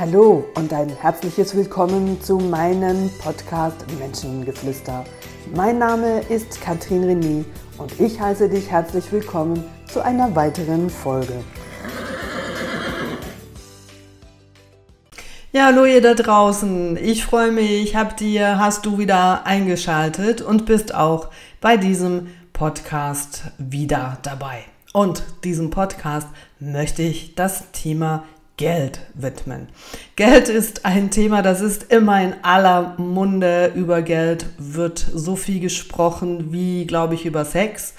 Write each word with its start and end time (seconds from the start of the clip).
Hallo 0.00 0.44
und 0.54 0.72
ein 0.72 0.90
herzliches 0.90 1.56
Willkommen 1.56 2.22
zu 2.22 2.38
meinem 2.38 3.10
Podcast 3.18 3.84
Menschengeflüster. 3.98 5.04
Mein 5.56 5.78
Name 5.78 6.20
ist 6.28 6.60
Katrin 6.60 7.02
René 7.02 7.44
und 7.78 7.98
ich 7.98 8.20
heiße 8.20 8.48
dich 8.48 8.70
herzlich 8.70 9.10
willkommen 9.10 9.64
zu 9.88 10.00
einer 10.00 10.36
weiteren 10.36 10.88
Folge. 10.88 11.32
Ja, 15.50 15.64
hallo 15.64 15.84
ihr 15.84 16.00
da 16.00 16.14
draußen. 16.14 16.96
Ich 16.96 17.24
freue 17.24 17.50
mich, 17.50 17.96
habt 17.96 18.20
ihr, 18.20 18.56
hast 18.56 18.86
du 18.86 18.98
wieder 18.98 19.46
eingeschaltet 19.46 20.42
und 20.42 20.64
bist 20.64 20.94
auch 20.94 21.30
bei 21.60 21.76
diesem 21.76 22.28
Podcast 22.52 23.50
wieder 23.58 24.18
dabei. 24.22 24.60
Und 24.92 25.24
diesem 25.42 25.70
Podcast 25.70 26.28
möchte 26.60 27.02
ich 27.02 27.34
das 27.34 27.72
Thema 27.72 28.22
Geld 28.58 28.98
widmen. 29.14 29.68
Geld 30.16 30.48
ist 30.48 30.84
ein 30.84 31.10
Thema, 31.10 31.42
das 31.42 31.60
ist 31.60 31.92
immer 31.92 32.20
in 32.20 32.34
aller 32.42 32.96
Munde. 32.98 33.72
Über 33.74 34.02
Geld 34.02 34.46
wird 34.58 34.98
so 34.98 35.36
viel 35.36 35.60
gesprochen 35.60 36.52
wie, 36.52 36.84
glaube 36.84 37.14
ich, 37.14 37.24
über 37.24 37.44
Sex 37.44 37.94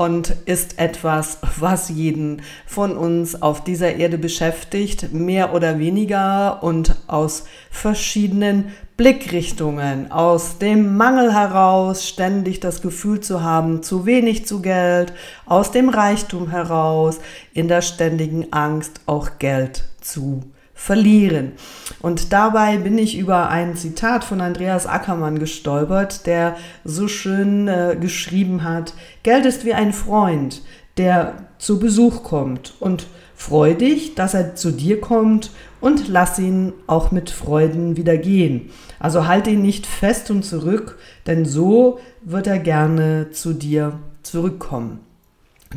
und 0.00 0.34
ist 0.46 0.78
etwas, 0.78 1.36
was 1.58 1.90
jeden 1.90 2.40
von 2.64 2.96
uns 2.96 3.42
auf 3.42 3.62
dieser 3.62 3.96
Erde 3.96 4.16
beschäftigt, 4.16 5.12
mehr 5.12 5.52
oder 5.52 5.78
weniger 5.78 6.62
und 6.62 6.96
aus 7.06 7.44
verschiedenen 7.70 8.72
Blickrichtungen, 8.96 10.10
aus 10.10 10.56
dem 10.56 10.96
Mangel 10.96 11.34
heraus 11.34 12.08
ständig 12.08 12.60
das 12.60 12.80
Gefühl 12.80 13.20
zu 13.20 13.42
haben, 13.42 13.82
zu 13.82 14.06
wenig 14.06 14.46
zu 14.46 14.62
Geld, 14.62 15.12
aus 15.44 15.70
dem 15.70 15.90
Reichtum 15.90 16.48
heraus, 16.48 17.18
in 17.52 17.68
der 17.68 17.82
ständigen 17.82 18.54
Angst, 18.54 19.02
auch 19.04 19.38
Geld 19.38 19.84
zu 20.00 20.44
verlieren. 20.80 21.52
Und 22.00 22.32
dabei 22.32 22.78
bin 22.78 22.96
ich 22.96 23.18
über 23.18 23.50
ein 23.50 23.76
Zitat 23.76 24.24
von 24.24 24.40
Andreas 24.40 24.86
Ackermann 24.86 25.38
gestolpert, 25.38 26.26
der 26.26 26.56
so 26.84 27.06
schön 27.06 27.68
äh, 27.68 27.98
geschrieben 28.00 28.64
hat, 28.64 28.94
Geld 29.22 29.44
ist 29.44 29.66
wie 29.66 29.74
ein 29.74 29.92
Freund, 29.92 30.62
der 30.96 31.34
zu 31.58 31.78
Besuch 31.78 32.22
kommt 32.22 32.72
und 32.80 33.08
freu 33.36 33.74
dich, 33.74 34.14
dass 34.14 34.32
er 34.32 34.54
zu 34.54 34.70
dir 34.70 35.02
kommt 35.02 35.50
und 35.82 36.08
lass 36.08 36.38
ihn 36.38 36.72
auch 36.86 37.10
mit 37.10 37.28
Freuden 37.28 37.98
wieder 37.98 38.16
gehen. 38.16 38.70
Also 38.98 39.26
halte 39.26 39.50
ihn 39.50 39.62
nicht 39.62 39.84
fest 39.84 40.30
und 40.30 40.44
zurück, 40.44 40.96
denn 41.26 41.44
so 41.44 42.00
wird 42.22 42.46
er 42.46 42.58
gerne 42.58 43.30
zu 43.32 43.52
dir 43.52 43.98
zurückkommen. 44.22 45.09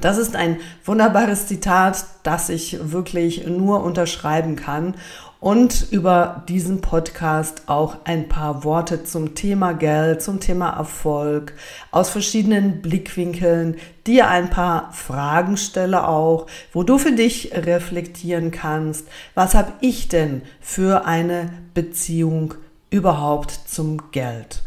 Das 0.01 0.17
ist 0.17 0.35
ein 0.35 0.57
wunderbares 0.85 1.47
Zitat, 1.47 2.05
das 2.23 2.49
ich 2.49 2.91
wirklich 2.91 3.45
nur 3.47 3.83
unterschreiben 3.83 4.55
kann 4.55 4.95
und 5.43 5.87
über 5.91 6.43
diesen 6.47 6.79
Podcast 6.79 7.63
auch 7.67 7.97
ein 8.05 8.29
paar 8.29 8.63
Worte 8.63 9.03
zum 9.03 9.35
Thema 9.35 9.73
Geld, 9.73 10.21
zum 10.21 10.39
Thema 10.39 10.69
Erfolg 10.69 11.53
aus 11.91 12.09
verschiedenen 12.09 12.81
Blickwinkeln, 12.81 13.75
dir 14.07 14.29
ein 14.29 14.49
paar 14.49 14.93
Fragen 14.93 15.57
stelle 15.57 16.07
auch, 16.07 16.47
wo 16.71 16.83
du 16.83 16.97
für 16.97 17.11
dich 17.11 17.51
reflektieren 17.53 18.51
kannst, 18.51 19.05
was 19.35 19.53
habe 19.53 19.73
ich 19.81 20.07
denn 20.07 20.43
für 20.61 21.05
eine 21.05 21.49
Beziehung 21.73 22.53
überhaupt 22.89 23.51
zum 23.51 24.11
Geld? 24.11 24.63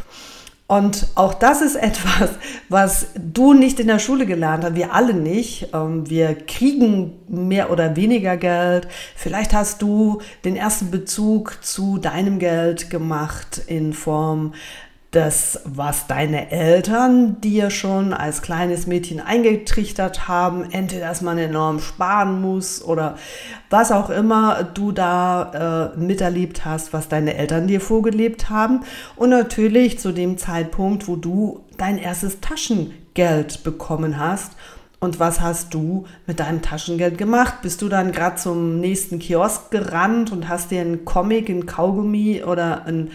Und 0.67 1.07
auch 1.15 1.35
das 1.35 1.63
ist 1.63 1.77
etwas, 1.77 2.31
was 2.69 3.09
du 3.15 3.53
nicht 3.53 3.79
in 3.81 3.87
der 3.87 3.99
Schule 3.99 4.27
gelernt 4.27 4.65
hast, 4.65 4.75
wir 4.75 4.93
alle 4.93 5.15
nicht. 5.15 5.69
Ähm, 5.73 6.09
wir 6.09 6.35
kriegen 6.35 7.13
mehr 7.29 7.71
oder 7.71 7.97
weniger 7.97 8.37
Geld. 8.37 8.89
Vielleicht 9.15 9.53
hast 9.53 9.83
du 9.83 10.21
den 10.45 10.57
ersten 10.57 10.91
Bezug 10.91 11.59
zu 11.63 11.99
deinem 11.99 12.39
Geld 12.39 12.91
gemacht 12.91 13.63
in 13.67 13.93
Form 13.93 14.55
das, 15.17 15.63
was 15.65 16.07
deine 16.07 16.51
Eltern 16.51 17.41
dir 17.41 17.71
schon 17.71 18.13
als 18.13 18.43
kleines 18.43 18.87
Mädchen 18.87 19.19
eingetrichtert 19.19 20.29
haben, 20.29 20.71
entweder 20.71 21.07
dass 21.09 21.23
man 21.23 21.39
enorm 21.39 21.81
sparen 21.81 22.43
muss 22.43 22.85
oder 22.85 23.17
was 23.71 23.93
auch 23.93 24.11
immer 24.11 24.63
du 24.63 24.93
da 24.93 25.93
äh, 25.95 25.99
miterlebt 25.99 26.67
hast, 26.67 26.93
was 26.93 27.09
deine 27.09 27.35
Eltern 27.37 27.67
dir 27.67 27.81
vorgelebt 27.81 28.51
haben. 28.51 28.81
Und 29.17 29.31
natürlich 29.31 29.99
zu 29.99 30.13
dem 30.13 30.37
Zeitpunkt, 30.37 31.09
wo 31.09 31.17
du 31.17 31.65
dein 31.79 31.97
erstes 31.97 32.41
Taschengeld 32.41 33.65
bekommen 33.65 34.19
hast 34.19 34.53
und 34.99 35.21
was 35.21 35.41
hast 35.41 35.75
du 35.75 36.07
mit 36.27 36.41
deinem 36.41 36.63
Taschengeld 36.63 37.19
gemacht? 37.19 37.61
Bist 37.63 37.83
du 37.83 37.89
dann 37.89 38.13
gerade 38.13 38.37
zum 38.37 38.81
nächsten 38.81 39.19
Kiosk 39.19 39.71
gerannt 39.71 40.33
und 40.33 40.49
hast 40.49 40.71
dir 40.71 40.81
einen 40.81 41.05
Comic, 41.05 41.51
einen 41.51 41.67
Kaugummi 41.67 42.43
oder 42.43 42.87
ein, 42.87 43.11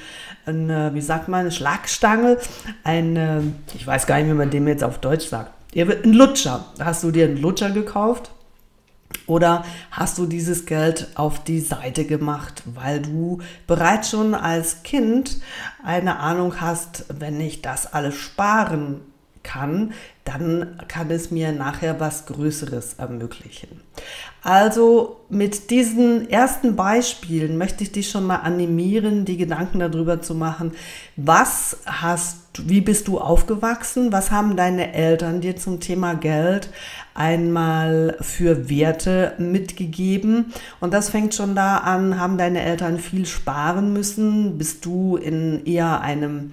ein 0.45 0.69
äh, 0.69 0.93
wie 0.93 1.01
sagt 1.01 1.27
man, 1.27 1.41
eine 1.41 1.51
Schlagstange, 1.51 2.37
ein, 2.83 3.15
äh, 3.15 3.41
ich 3.73 3.85
weiß 3.85 4.05
gar 4.05 4.17
nicht, 4.17 4.27
wie 4.27 4.33
man 4.33 4.51
dem 4.51 4.67
jetzt 4.67 4.83
auf 4.83 4.99
Deutsch 4.99 5.27
sagt, 5.27 5.51
ein 5.75 6.13
Lutscher. 6.13 6.65
Hast 6.79 7.03
du 7.03 7.11
dir 7.11 7.25
einen 7.25 7.37
Lutscher 7.37 7.71
gekauft? 7.71 8.29
Oder 9.27 9.65
hast 9.91 10.17
du 10.17 10.25
dieses 10.25 10.65
Geld 10.65 11.07
auf 11.15 11.43
die 11.43 11.59
Seite 11.59 12.05
gemacht, 12.05 12.63
weil 12.65 13.01
du 13.01 13.39
bereits 13.67 14.09
schon 14.09 14.33
als 14.33 14.83
Kind 14.83 15.41
eine 15.83 16.19
Ahnung 16.19 16.61
hast, 16.61 17.05
wenn 17.19 17.39
ich 17.41 17.61
das 17.61 17.91
alles 17.91 18.15
sparen 18.15 19.01
kann, 19.43 19.93
dann 20.23 20.79
kann 20.87 21.09
es 21.09 21.31
mir 21.31 21.51
nachher 21.51 21.99
was 21.99 22.25
Größeres 22.25 22.95
ermöglichen. 22.95 23.81
Also 24.43 25.21
mit 25.29 25.69
diesen 25.69 26.29
ersten 26.29 26.75
Beispielen 26.75 27.57
möchte 27.57 27.83
ich 27.83 27.91
dich 27.91 28.09
schon 28.09 28.25
mal 28.25 28.37
animieren, 28.37 29.25
die 29.25 29.37
Gedanken 29.37 29.79
darüber 29.79 30.21
zu 30.21 30.35
machen, 30.35 30.71
was 31.15 31.77
hast 31.85 32.41
wie 32.57 32.81
bist 32.81 33.07
du 33.07 33.17
aufgewachsen? 33.17 34.11
Was 34.11 34.31
haben 34.31 34.57
deine 34.57 34.93
Eltern 34.93 35.39
dir 35.39 35.55
zum 35.55 35.79
Thema 35.79 36.15
Geld 36.15 36.69
einmal 37.13 38.17
für 38.19 38.69
Werte 38.69 39.33
mitgegeben? 39.37 40.53
Und 40.81 40.93
das 40.93 41.09
fängt 41.09 41.33
schon 41.33 41.55
da 41.55 41.77
an, 41.77 42.19
haben 42.19 42.37
deine 42.37 42.61
Eltern 42.61 42.99
viel 42.99 43.25
sparen 43.25 43.93
müssen? 43.93 44.57
Bist 44.57 44.83
du 44.85 45.15
in 45.15 45.65
eher 45.65 46.01
einem 46.01 46.51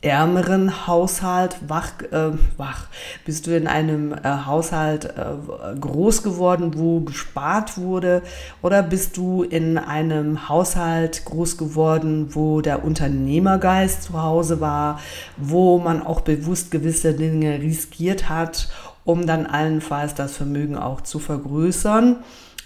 ärmeren 0.00 0.86
Haushalt 0.86 1.56
wach, 1.66 1.90
äh, 2.12 2.30
wach 2.56 2.86
bist 3.24 3.46
du 3.46 3.56
in 3.56 3.66
einem 3.66 4.12
äh, 4.12 4.18
Haushalt 4.46 5.06
äh, 5.06 5.76
groß 5.78 6.22
geworden, 6.22 6.72
wo 6.76 7.00
gespart 7.00 7.76
wurde 7.78 8.22
oder 8.62 8.82
bist 8.84 9.16
du 9.16 9.42
in 9.42 9.76
einem 9.76 10.48
Haushalt 10.48 11.24
groß 11.24 11.56
geworden, 11.56 12.28
wo 12.34 12.60
der 12.60 12.84
Unternehmergeist 12.84 14.04
zu 14.04 14.22
Hause 14.22 14.60
war, 14.60 15.00
wo 15.36 15.78
man 15.78 16.06
auch 16.06 16.20
bewusst 16.20 16.70
gewisse 16.70 17.14
Dinge 17.14 17.60
riskiert 17.60 18.28
hat, 18.28 18.68
um 19.04 19.26
dann 19.26 19.46
allenfalls 19.46 20.14
das 20.14 20.36
Vermögen 20.36 20.76
auch 20.76 21.00
zu 21.00 21.18
vergrößern? 21.18 22.16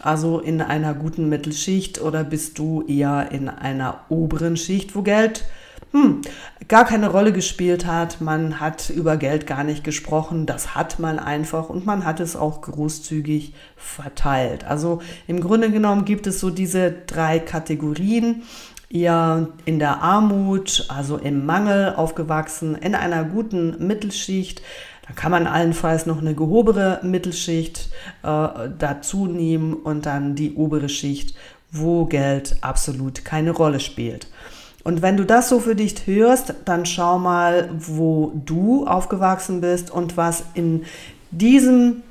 Also 0.00 0.41
in 0.41 0.60
einer 0.60 0.93
guten 0.94 1.28
Mittelschicht 1.28 2.03
oder 2.03 2.25
bist 2.25 2.59
du 2.59 2.82
eher 2.82 3.31
in 3.31 3.49
einer 3.49 4.00
oberen 4.10 4.56
Schicht, 4.56 4.97
wo 4.97 5.03
Geld 5.03 5.44
hm, 5.92 6.22
gar 6.69 6.86
keine 6.86 7.10
Rolle 7.10 7.32
gespielt 7.32 7.86
hat. 7.86 8.20
Man 8.22 8.60
hat 8.60 8.88
über 8.88 9.19
Geld 9.19 9.47
gar 9.47 9.62
nicht 9.62 9.84
gesprochen. 9.84 10.47
Das 10.47 10.75
hat 10.75 10.98
man 10.98 11.19
einfach 11.19 11.69
und 11.69 11.84
man 11.84 12.06
hat 12.06 12.19
es 12.19 12.34
auch 12.34 12.62
großzügig 12.62 13.54
verteilt. 13.76 14.64
Also 14.64 15.02
im 15.26 15.41
Grunde 15.41 15.70
genommen 15.70 16.06
gibt 16.06 16.26
es 16.26 16.41
so 16.41 16.48
diese 16.48 16.91
drei 17.06 17.38
Kategorien. 17.38 18.42
Ihr 18.88 19.48
in 19.64 19.78
der 19.78 20.02
Armut, 20.02 20.86
also 20.88 21.16
im 21.16 21.47
Mangel 21.47 21.94
aufgewachsen, 21.94 22.75
in 22.75 22.94
einer 22.94 23.25
guten 23.25 23.86
Mittelschicht. 23.86 24.62
Da 25.06 25.12
kann 25.14 25.31
man 25.31 25.47
allenfalls 25.47 26.06
noch 26.06 26.19
eine 26.19 26.34
gehobene 26.34 27.00
Mittelschicht 27.02 27.90
äh, 28.22 28.49
dazu 28.78 29.26
nehmen 29.26 29.75
und 29.75 30.06
dann 30.06 30.37
die 30.37 30.55
obere 30.55 30.88
Schicht, 30.88 31.34
wo 31.70 32.06
Geld 32.06 32.56
absolut 32.61 33.25
keine 33.25 33.50
Rolle 33.50 33.81
spielt. 33.81 34.28
Und 34.84 35.02
wenn 35.02 35.17
du 35.17 35.25
das 35.25 35.49
so 35.49 35.61
für 35.61 35.76
dich 35.76 36.06
hörst, 36.06 36.55
dann 36.64 36.87
schau 36.87 37.19
mal, 37.19 37.70
wo 37.79 38.32
du 38.34 38.87
aufgewachsen 38.87 39.61
bist 39.61 39.90
und 39.90 40.17
was 40.17 40.44
in 40.55 40.84
diesem 41.31 42.02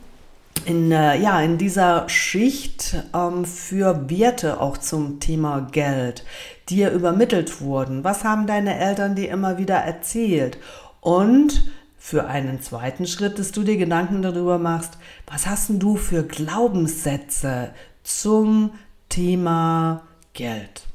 in, 0.65 0.91
äh, 0.91 1.19
ja, 1.19 1.41
in 1.41 1.57
dieser 1.57 2.07
Schicht 2.07 2.95
ähm, 3.15 3.45
für 3.45 4.09
Werte 4.09 4.61
auch 4.61 4.77
zum 4.77 5.19
Thema 5.19 5.67
Geld 5.71 6.23
dir 6.69 6.91
übermittelt 6.91 7.61
wurden. 7.61 8.03
Was 8.03 8.23
haben 8.23 8.47
deine 8.47 8.77
Eltern 8.77 9.15
dir 9.15 9.31
immer 9.31 9.57
wieder 9.57 9.77
erzählt? 9.77 10.57
Und 10.99 11.71
für 11.97 12.25
einen 12.27 12.61
zweiten 12.61 13.07
Schritt, 13.07 13.39
dass 13.39 13.51
du 13.51 13.63
dir 13.63 13.77
Gedanken 13.77 14.21
darüber 14.21 14.57
machst, 14.57 14.97
was 15.27 15.47
hast 15.47 15.69
denn 15.69 15.79
du 15.79 15.95
für 15.95 16.23
Glaubenssätze 16.23 17.71
zum 18.03 18.71
Thema 19.09 20.03
Geld? 20.33 20.90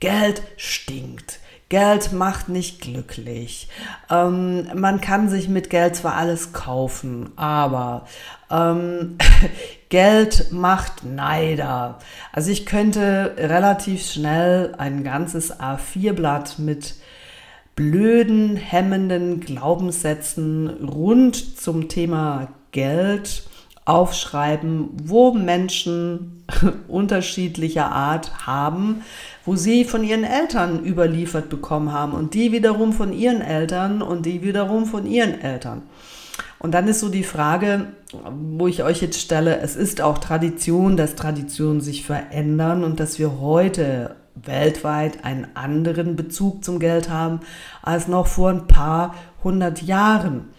Geld 0.00 0.42
stinkt. 0.56 1.40
Geld 1.68 2.12
macht 2.12 2.48
nicht 2.48 2.80
glücklich. 2.80 3.68
Ähm, 4.10 4.66
man 4.74 5.00
kann 5.00 5.28
sich 5.28 5.48
mit 5.48 5.70
Geld 5.70 5.94
zwar 5.94 6.16
alles 6.16 6.52
kaufen, 6.52 7.30
aber 7.36 8.06
ähm, 8.50 9.18
Geld 9.88 10.50
macht 10.50 11.04
Neider. 11.04 12.00
Also 12.32 12.50
ich 12.50 12.66
könnte 12.66 13.36
relativ 13.38 14.04
schnell 14.04 14.74
ein 14.78 15.04
ganzes 15.04 15.60
A4-Blatt 15.60 16.58
mit 16.58 16.96
blöden, 17.76 18.56
hemmenden 18.56 19.38
Glaubenssätzen 19.38 20.68
rund 20.84 21.58
zum 21.58 21.88
Thema 21.88 22.48
Geld 22.72 23.44
aufschreiben, 23.90 24.88
wo 25.04 25.32
Menschen 25.32 26.44
unterschiedlicher 26.88 27.90
Art 27.90 28.46
haben, 28.46 29.02
wo 29.44 29.56
sie 29.56 29.84
von 29.84 30.04
ihren 30.04 30.24
Eltern 30.24 30.84
überliefert 30.84 31.48
bekommen 31.48 31.92
haben 31.92 32.12
und 32.12 32.34
die 32.34 32.52
wiederum 32.52 32.92
von 32.92 33.12
ihren 33.12 33.40
Eltern 33.40 34.00
und 34.00 34.26
die 34.26 34.42
wiederum 34.42 34.86
von 34.86 35.06
ihren 35.06 35.40
Eltern. 35.40 35.82
Und 36.60 36.72
dann 36.72 36.88
ist 36.88 37.00
so 37.00 37.08
die 37.08 37.24
Frage, 37.24 37.86
wo 38.12 38.66
ich 38.66 38.82
euch 38.82 39.00
jetzt 39.00 39.20
stelle, 39.20 39.58
es 39.60 39.76
ist 39.76 40.02
auch 40.02 40.18
Tradition, 40.18 40.96
dass 40.96 41.16
Traditionen 41.16 41.80
sich 41.80 42.04
verändern 42.04 42.84
und 42.84 43.00
dass 43.00 43.18
wir 43.18 43.40
heute 43.40 44.14
weltweit 44.34 45.24
einen 45.24 45.48
anderen 45.54 46.16
Bezug 46.16 46.62
zum 46.62 46.78
Geld 46.78 47.08
haben 47.08 47.40
als 47.82 48.08
noch 48.08 48.26
vor 48.26 48.50
ein 48.50 48.66
paar 48.66 49.14
hundert 49.42 49.82
Jahren. 49.82 50.50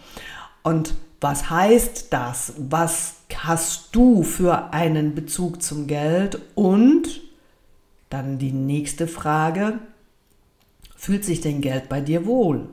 Und 0.63 0.95
was 1.21 1.51
heißt 1.51 2.11
das? 2.11 2.53
Was 2.57 3.20
hast 3.43 3.95
du 3.95 4.23
für 4.23 4.73
einen 4.73 5.15
Bezug 5.15 5.61
zum 5.61 5.87
Geld? 5.87 6.39
Und 6.55 7.21
dann 8.09 8.37
die 8.37 8.51
nächste 8.51 9.07
Frage, 9.07 9.79
fühlt 10.95 11.25
sich 11.25 11.41
denn 11.41 11.61
Geld 11.61 11.89
bei 11.89 12.01
dir 12.01 12.25
wohl? 12.25 12.67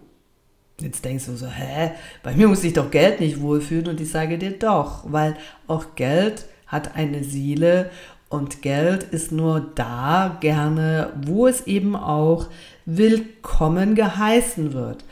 Jetzt 0.81 1.05
denkst 1.05 1.27
du 1.27 1.37
so, 1.37 1.47
hä, 1.49 1.93
bei 2.23 2.35
mir 2.35 2.47
muss 2.47 2.61
sich 2.61 2.73
doch 2.73 2.91
Geld 2.91 3.21
nicht 3.21 3.41
wohlfühlen 3.41 3.89
und 3.89 4.01
ich 4.01 4.11
sage 4.11 4.39
dir 4.39 4.53
doch, 4.53 5.11
weil 5.11 5.37
auch 5.67 5.97
Geld 5.97 6.45
hat 6.67 6.95
eine 6.95 7.25
Seele 7.25 7.91
und 8.29 8.63
Geld 8.63 9.03
ist 9.05 9.33
nur 9.33 9.73
da 9.75 10.37
gerne, 10.41 11.13
wo 11.25 11.47
es 11.47 11.67
eben 11.67 11.97
auch 11.97 12.47
willkommen 12.85 13.95
geheißen 13.95 14.73
wird. 14.73 15.05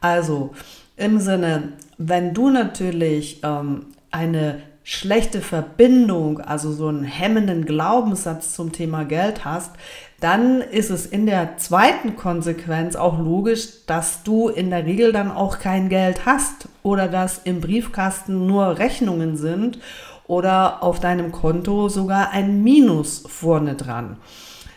Also 0.00 0.54
im 0.96 1.18
Sinne, 1.18 1.72
wenn 1.98 2.32
du 2.32 2.48
natürlich 2.48 3.40
ähm, 3.42 3.86
eine 4.10 4.62
schlechte 4.90 5.40
Verbindung, 5.40 6.40
also 6.40 6.72
so 6.72 6.88
einen 6.88 7.04
hemmenden 7.04 7.64
Glaubenssatz 7.64 8.54
zum 8.54 8.72
Thema 8.72 9.04
Geld 9.04 9.44
hast, 9.44 9.70
dann 10.18 10.62
ist 10.62 10.90
es 10.90 11.06
in 11.06 11.26
der 11.26 11.58
zweiten 11.58 12.16
Konsequenz 12.16 12.96
auch 12.96 13.16
logisch, 13.20 13.86
dass 13.86 14.24
du 14.24 14.48
in 14.48 14.70
der 14.70 14.86
Regel 14.86 15.12
dann 15.12 15.30
auch 15.30 15.60
kein 15.60 15.90
Geld 15.90 16.26
hast 16.26 16.68
oder 16.82 17.06
dass 17.06 17.38
im 17.44 17.60
Briefkasten 17.60 18.48
nur 18.48 18.78
Rechnungen 18.78 19.36
sind 19.36 19.78
oder 20.26 20.82
auf 20.82 20.98
deinem 20.98 21.30
Konto 21.30 21.88
sogar 21.88 22.32
ein 22.32 22.64
Minus 22.64 23.22
vorne 23.28 23.76
dran 23.76 24.16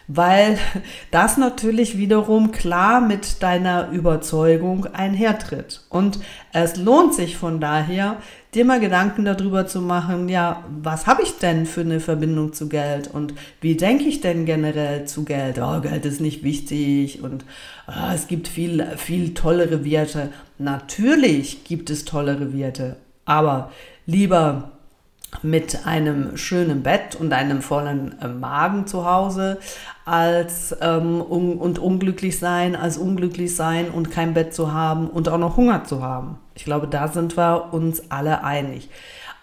weil 0.08 0.58
das 1.12 1.38
natürlich 1.38 1.98
wiederum 1.98 2.52
klar 2.52 3.02
mit 3.02 3.42
deiner 3.42 3.90
Überzeugung 3.92 4.86
einhertritt. 4.88 5.86
Und 5.90 6.20
es 6.52 6.76
lohnt 6.76 7.14
sich 7.14 7.38
von 7.38 7.60
daher, 7.60 8.18
dir 8.54 8.66
mal 8.66 8.80
Gedanken 8.80 9.26
darüber 9.26 9.66
zu 9.66 9.82
machen, 9.82 10.30
ja, 10.30 10.64
was 10.82 11.08
habe 11.08 11.24
ich 11.24 11.40
denn 11.40 11.66
für 11.66 11.82
eine 11.82 12.00
Verbindung 12.00 12.54
zu 12.54 12.70
Geld 12.70 13.08
und 13.08 13.34
wie 13.62 13.76
denke 13.76 14.04
ich 14.04 14.22
denn 14.22 14.46
generell 14.46 15.06
zu 15.06 15.24
Geld? 15.24 15.60
Oh, 15.60 15.82
Geld 15.82 16.06
ist 16.06 16.22
nicht 16.22 16.44
wichtig 16.44 17.24
und 17.24 17.46
oh, 17.88 18.14
es 18.14 18.28
gibt 18.28 18.48
viel, 18.48 18.86
viel 18.98 19.34
tollere 19.34 19.84
Werte. 19.86 20.30
Natürlich 20.60 21.64
gibt 21.64 21.90
es 21.90 22.06
tollere 22.06 22.54
Werte, 22.54 22.98
aber 23.26 23.72
lieber 24.06 24.73
mit 25.42 25.86
einem 25.86 26.38
schönen 26.38 26.84
Bett 26.84 27.16
und 27.16 27.34
einem 27.34 27.62
vollen 27.62 28.20
äh, 28.22 28.28
Magen 28.28 28.88
zu 28.88 29.06
Hause 29.06 29.60
als 30.06 30.76
ähm, 30.82 31.22
un 31.22 31.58
und 31.58 31.80
unglücklich 31.80 32.38
sein, 32.38 32.76
als 32.76 32.98
unglücklich 32.98 33.56
sein 33.56 33.90
und 33.90 34.12
kein 34.12 34.34
Bett 34.34 34.54
zu 34.54 34.74
haben 34.74 35.10
und 35.10 35.30
auch 35.30 35.38
noch 35.38 35.58
Hunger 35.58 35.86
zu 35.86 36.02
haben. 36.04 36.38
Ich 36.56 36.66
glaube, 36.66 36.88
da 36.88 37.08
sind 37.08 37.38
wir 37.38 37.74
uns 37.74 38.12
alle 38.12 38.44
einig. 38.44 38.90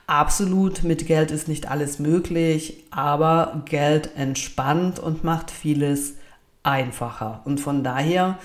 Absolut, 0.07 0.83
mit 0.83 1.07
Geld 1.07 1.31
ist 1.31 1.49
nicht 1.49 1.71
alles 1.71 1.99
möglich, 1.99 2.85
aber 2.91 3.63
Geld 3.65 4.11
entspannt 4.17 4.99
und 4.99 5.25
macht 5.25 5.51
vieles 5.51 6.15
einfacher. 6.63 7.43
Und 7.45 7.61
von 7.61 7.85
daher 7.85 8.39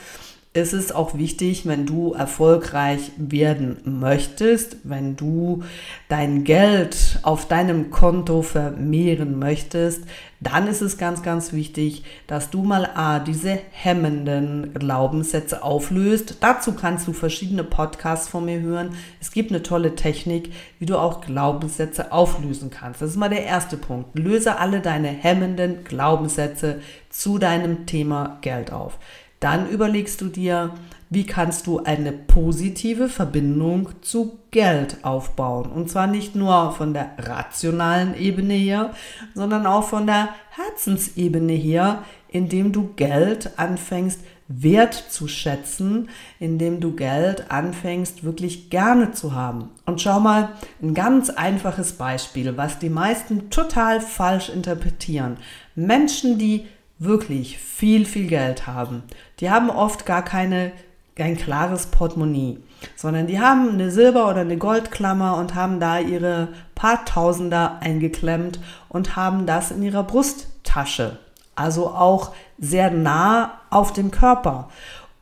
ist 0.55 0.71
es 0.71 0.93
auch 0.93 1.17
wichtig, 1.17 1.65
wenn 1.65 1.85
du 1.85 2.13
erfolgreich 2.13 3.11
werden 3.17 3.77
möchtest, 3.83 4.77
wenn 4.83 5.17
du 5.17 5.63
dein 6.07 6.45
Geld 6.45 7.19
auf 7.23 7.45
deinem 7.45 7.91
Konto 7.91 8.41
vermehren 8.41 9.37
möchtest, 9.37 10.03
dann 10.39 10.67
ist 10.67 10.81
es 10.81 10.97
ganz, 10.97 11.23
ganz 11.23 11.51
wichtig, 11.51 12.03
dass 12.27 12.51
du 12.51 12.63
mal 12.63 12.89
A, 12.95 13.19
diese 13.19 13.59
hemmenden 13.71 14.73
Glaubenssätze 14.73 15.61
auflöst. 15.61 16.37
Dazu 16.39 16.71
kannst 16.73 17.05
du 17.07 17.13
verschiedene 17.13 17.65
Podcasts 17.65 18.29
von 18.29 18.45
mir 18.45 18.61
hören. 18.61 18.91
Es 19.19 19.31
gibt 19.31 19.51
eine 19.51 19.63
tolle 19.63 19.95
Technik, 19.95 20.53
wie 20.79 20.85
du 20.85 20.97
auch 20.97 21.19
Glaubenssätze 21.19 22.13
auflösen 22.13 22.69
kannst. 22.69 23.01
Das 23.01 23.09
ist 23.09 23.17
mal 23.17 23.29
der 23.29 23.43
erste 23.43 23.75
Punkt. 23.75 24.17
Löse 24.17 24.57
alle 24.57 24.79
deine 24.79 25.09
hemmenden 25.09 25.83
Glaubenssätze 25.83 26.79
zu 27.09 27.39
deinem 27.39 27.85
Thema 27.85 28.37
Geld 28.41 28.71
auf. 28.71 28.99
Dann 29.45 29.69
überlegst 29.69 30.21
du 30.21 30.29
dir, 30.29 30.71
wie 31.11 31.23
kannst 31.23 31.67
du 31.67 31.77
eine 31.83 32.11
positive 32.11 33.09
Verbindung 33.09 33.89
zu 34.01 34.39
Geld 34.49 35.05
aufbauen. 35.05 35.71
Und 35.71 35.87
zwar 35.87 36.07
nicht 36.07 36.35
nur 36.35 36.71
von 36.71 36.95
der 36.95 37.11
rationalen 37.19 38.17
Ebene 38.17 38.55
her, 38.55 38.89
sondern 39.35 39.67
auch 39.67 39.83
von 39.83 40.07
der 40.07 40.29
Herzensebene 40.49 41.53
her, 41.53 42.01
indem 42.27 42.71
du 42.71 42.95
Geld 42.95 43.51
anfängst 43.59 44.21
wert 44.47 44.95
zu 44.95 45.27
schätzen, 45.27 46.09
indem 46.39 46.79
du 46.79 46.95
Geld 46.95 47.51
anfängst 47.51 48.23
wirklich 48.23 48.71
gerne 48.71 49.11
zu 49.11 49.35
haben. 49.35 49.69
Und 49.85 50.01
schau 50.01 50.19
mal, 50.19 50.53
ein 50.81 50.95
ganz 50.95 51.29
einfaches 51.29 51.93
Beispiel, 51.93 52.57
was 52.57 52.79
die 52.79 52.89
meisten 52.89 53.51
total 53.51 54.01
falsch 54.01 54.49
interpretieren. 54.49 55.37
Menschen, 55.75 56.39
die 56.39 56.65
wirklich 56.99 57.57
viel, 57.57 58.05
viel 58.05 58.27
Geld 58.27 58.67
haben, 58.67 59.03
die 59.39 59.49
haben 59.49 59.69
oft 59.69 60.05
gar 60.05 60.23
keine, 60.23 60.71
kein 61.15 61.37
klares 61.37 61.87
Portemonnaie, 61.87 62.57
sondern 62.95 63.27
die 63.27 63.39
haben 63.39 63.69
eine 63.69 63.91
Silber- 63.91 64.29
oder 64.29 64.41
eine 64.41 64.57
Goldklammer 64.57 65.37
und 65.37 65.55
haben 65.55 65.79
da 65.79 65.99
ihre 65.99 66.49
paar 66.75 67.05
Tausender 67.05 67.79
eingeklemmt 67.81 68.59
und 68.89 69.15
haben 69.15 69.45
das 69.45 69.71
in 69.71 69.81
ihrer 69.83 70.03
Brusttasche. 70.03 71.19
Also 71.55 71.87
auch 71.87 72.33
sehr 72.57 72.91
nah 72.91 73.53
auf 73.69 73.93
dem 73.93 74.11
Körper 74.11 74.69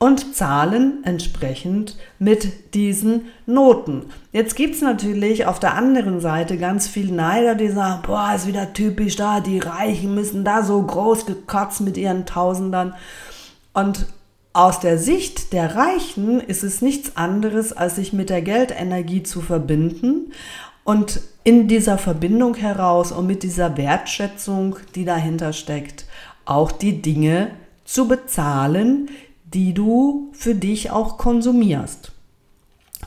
und 0.04 0.36
zahlen 0.36 1.02
entsprechend 1.06 1.96
mit 2.20 2.74
diesen 2.74 3.28
Noten. 3.46 4.08
Jetzt 4.34 4.58
gibt 4.58 4.76
es 4.76 4.82
natürlich 4.82 5.46
auf 5.46 5.62
der 5.62 5.76
anderen 5.76 6.20
Seite 6.20 6.58
ganz 6.58 6.90
viele 6.90 7.14
Neider, 7.14 7.56
die 7.56 7.70
sagen, 7.70 8.02
boah, 8.06 8.34
ist 8.36 8.46
wieder 8.46 8.74
typisch 8.74 9.16
da, 9.16 9.40
die 9.40 9.60
Reichen 9.60 10.14
müssen 10.14 10.44
da 10.44 10.64
so 10.64 10.82
groß 10.82 11.26
gekotzt 11.26 11.80
mit 11.80 11.96
ihren 11.96 12.26
Tausendern. 12.26 12.96
Und 13.74 14.06
aus 14.54 14.80
der 14.80 15.00
Sicht 15.00 15.52
der 15.52 15.76
Reichen 15.76 16.40
ist 16.40 16.64
es 16.64 16.82
nichts 16.82 17.18
anderes, 17.18 17.74
als 17.74 17.96
sich 17.96 18.14
mit 18.14 18.30
der 18.30 18.42
Geldenergie 18.42 19.24
zu 19.24 19.42
verbinden 19.42 20.32
und 20.84 21.22
in 21.44 21.68
dieser 21.68 21.98
Verbindung 21.98 22.56
heraus 22.56 23.12
und 23.12 23.26
mit 23.26 23.44
dieser 23.44 23.78
Wertschätzung, 23.78 24.78
die 24.96 25.06
dahinter 25.06 25.54
steckt, 25.54 26.06
auch 26.46 26.72
die 26.72 27.02
Dinge 27.02 27.52
zu 27.84 28.08
bezahlen, 28.08 29.10
die 29.46 29.74
du 29.74 30.30
für 30.34 30.56
dich 30.56 30.92
auch 30.92 31.18
konsumierst. 31.18 32.12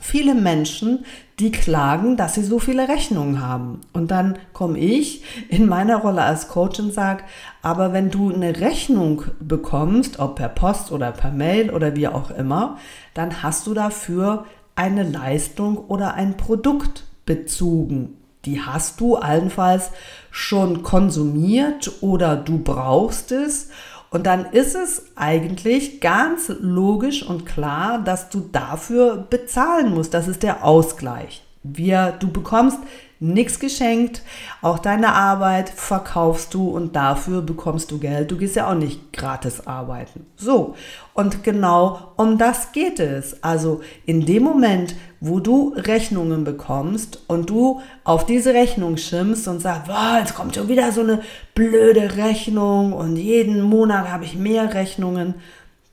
Viele 0.01 0.35
Menschen, 0.35 1.05
die 1.39 1.53
klagen, 1.53 2.17
dass 2.17 2.35
sie 2.35 2.43
so 2.43 2.59
viele 2.59 2.89
Rechnungen 2.89 3.47
haben. 3.47 3.83
Und 3.93 4.11
dann 4.11 4.39
komme 4.55 4.79
ich 4.79 5.23
in 5.49 5.67
meiner 5.69 5.99
Rolle 5.99 6.23
als 6.23 6.49
Coach 6.49 6.81
und 6.81 6.95
sage, 6.95 7.25
aber 7.61 7.93
wenn 7.93 8.11
du 8.11 8.33
eine 8.33 8.61
Rechnung 8.61 9.23
bekommst, 9.39 10.19
ob 10.19 10.37
per 10.37 10.49
Post 10.49 10.93
oder 10.93 11.13
per 11.13 11.31
Mail 11.31 11.71
oder 11.71 11.95
wie 11.95 12.09
auch 12.09 12.31
immer, 12.31 12.79
dann 13.13 13.43
hast 13.43 13.67
du 13.67 13.75
dafür 13.75 14.47
eine 14.77 15.03
Leistung 15.03 15.77
oder 15.77 16.15
ein 16.15 16.37
Produkt 16.37 17.05
bezogen. 17.27 18.17
Die 18.47 18.61
hast 18.61 19.01
du 19.01 19.17
allenfalls 19.17 19.91
schon 20.31 20.83
konsumiert 20.83 21.91
oder 22.01 22.37
du 22.37 22.59
brauchst 22.59 23.33
es 23.33 23.71
und 24.17 24.25
dann 24.25 24.47
ist 24.47 24.75
es 24.75 25.13
eigentlich 25.15 26.01
ganz 26.01 26.51
logisch 26.59 27.23
und 27.23 27.45
klar, 27.45 27.99
dass 28.03 28.31
du 28.31 28.41
dafür 28.51 29.27
bezahlen 29.29 29.93
musst. 29.93 30.15
Das 30.15 30.27
ist 30.27 30.43
der 30.43 30.65
Ausgleich. 30.65 31.45
Wir, 31.63 32.15
du 32.19 32.33
bekommst 32.33 32.79
nichts 33.19 33.59
geschenkt. 33.59 34.23
Auch 34.63 34.79
deine 34.79 35.15
Arbeit 35.15 35.69
verkaufst 35.69 36.53
du 36.55 36.69
und 36.69 36.97
dafür 36.97 37.43
bekommst 37.43 37.91
du 37.91 37.99
Geld. 37.99 38.31
Du 38.31 38.37
gehst 38.37 38.57
ja 38.57 38.71
auch 38.71 38.75
nicht 38.75 39.13
gratis 39.13 39.67
arbeiten. 39.67 40.27
So. 40.37 40.75
Und 41.15 41.43
genau 41.43 42.13
um 42.17 42.37
das 42.37 42.73
geht 42.73 43.01
es. 43.01 43.43
Also 43.43 43.81
in 44.05 44.27
dem 44.27 44.43
Moment, 44.43 44.95
wo 45.21 45.41
du 45.41 45.73
Rechnungen 45.75 46.45
bekommst 46.45 47.23
und 47.27 47.49
du 47.49 47.81
auf 48.05 48.27
diese 48.27 48.53
Rechnung 48.53 48.99
schimpfst 48.99 49.49
und 49.49 49.61
sagst, 49.61 49.89
wow, 49.89 50.19
jetzt 50.19 50.35
kommt 50.35 50.55
schon 50.55 50.69
wieder 50.69 50.93
so 50.93 51.01
eine 51.01 51.23
blöde 51.55 52.17
Rechnung 52.17 52.93
und 52.93 53.17
jeden 53.17 53.63
Monat 53.63 54.11
habe 54.11 54.25
ich 54.25 54.37
mehr 54.37 54.75
Rechnungen, 54.75 55.35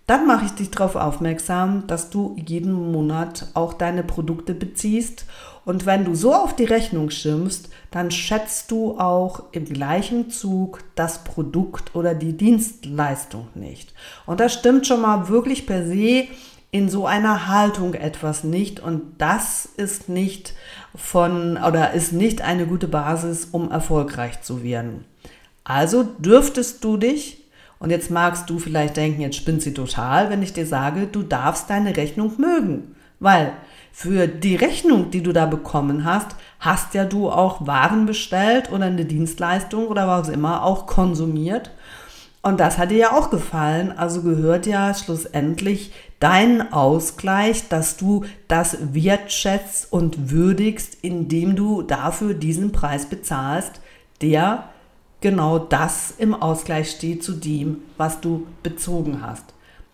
dann 0.08 0.28
mache 0.28 0.46
ich 0.46 0.52
dich 0.52 0.70
darauf 0.70 0.96
aufmerksam, 0.96 1.88
dass 1.88 2.10
du 2.10 2.36
jeden 2.38 2.92
Monat 2.92 3.48
auch 3.54 3.74
deine 3.74 4.04
Produkte 4.04 4.54
beziehst 4.54 5.26
und 5.66 5.86
wenn 5.86 6.04
du 6.04 6.14
so 6.14 6.34
auf 6.34 6.56
die 6.56 6.66
Rechnung 6.66 7.10
schimpfst, 7.10 7.70
dann 7.90 8.12
schätzt 8.12 8.70
du 8.70 9.00
auch 9.00 9.44
im 9.54 9.66
gleichen 9.66 10.30
Zug 10.30 10.80
das 10.96 11.24
Produkt 11.24 11.96
oder 11.96 12.14
die 12.14 12.36
Dienstleistung 12.36 13.48
nicht. 13.56 13.94
Und 14.26 14.40
das 14.40 14.54
stimmt 14.54 14.86
schon 14.88 15.02
mal 15.02 15.30
wirklich 15.30 15.66
per 15.66 15.86
se 15.86 16.28
in 16.72 16.90
so 16.90 17.06
einer 17.06 17.48
Haltung 17.48 17.94
etwas 17.94 18.44
nicht 18.44 18.80
und 18.80 19.04
das 19.20 19.70
ist 19.78 20.10
nicht 20.10 20.54
von 20.96 21.58
oder 21.58 21.94
ist 21.94 22.12
nicht 22.12 22.42
eine 22.42 22.66
gute 22.66 22.88
Basis, 22.88 23.48
um 23.52 23.72
erfolgreich 23.72 24.42
zu 24.42 24.64
werden. 24.64 25.06
Also 25.64 26.04
dürftest 26.04 26.84
du 26.84 26.98
dich 26.98 27.43
und 27.84 27.90
jetzt 27.90 28.10
magst 28.10 28.50
du 28.50 28.60
vielleicht 28.60 28.96
denken, 28.96 29.20
jetzt 29.20 29.36
spinnt 29.36 29.62
sie 29.62 29.74
total, 29.74 30.30
wenn 30.30 30.42
ich 30.42 30.54
dir 30.54 30.66
sage, 30.66 31.06
du 31.06 31.22
darfst 31.22 31.70
deine 31.70 31.98
Rechnung 31.98 32.32
mögen, 32.38 32.96
weil 33.20 33.52
für 33.92 34.26
die 34.26 34.56
Rechnung, 34.56 35.12
die 35.12 35.22
du 35.22 35.34
da 35.34 35.48
bekommen 35.48 36.06
hast, 36.06 36.38
hast 36.62 36.94
ja 36.94 37.04
du 37.04 37.30
auch 37.30 37.68
Waren 37.68 38.06
bestellt 38.06 38.72
oder 38.72 38.86
eine 38.86 39.04
Dienstleistung 39.04 39.88
oder 39.88 40.08
was 40.08 40.30
immer 40.30 40.64
auch 40.64 40.88
konsumiert. 40.88 41.72
Und 42.42 42.62
das 42.62 42.78
hat 42.78 42.90
dir 42.90 42.98
ja 42.98 43.12
auch 43.12 43.30
gefallen. 43.30 43.92
Also 43.92 44.22
gehört 44.22 44.66
ja 44.66 44.94
schlussendlich 44.94 45.92
dein 46.22 46.72
Ausgleich, 46.72 47.68
dass 47.68 47.98
du 47.98 48.24
das 48.48 48.78
wertschätzt 48.94 49.92
und 49.92 50.32
würdigst, 50.32 51.00
indem 51.02 51.58
du 51.58 51.82
dafür 51.82 52.34
diesen 52.34 52.72
Preis 52.72 53.08
bezahlst, 53.08 53.82
der 54.22 54.70
genau 55.24 55.58
das 55.58 56.14
im 56.18 56.36
Ausgleich 56.36 56.92
steht 56.92 57.24
zu 57.24 57.32
dem, 57.32 57.78
was 57.98 58.20
du 58.20 58.46
bezogen 58.62 59.22
hast. 59.26 59.46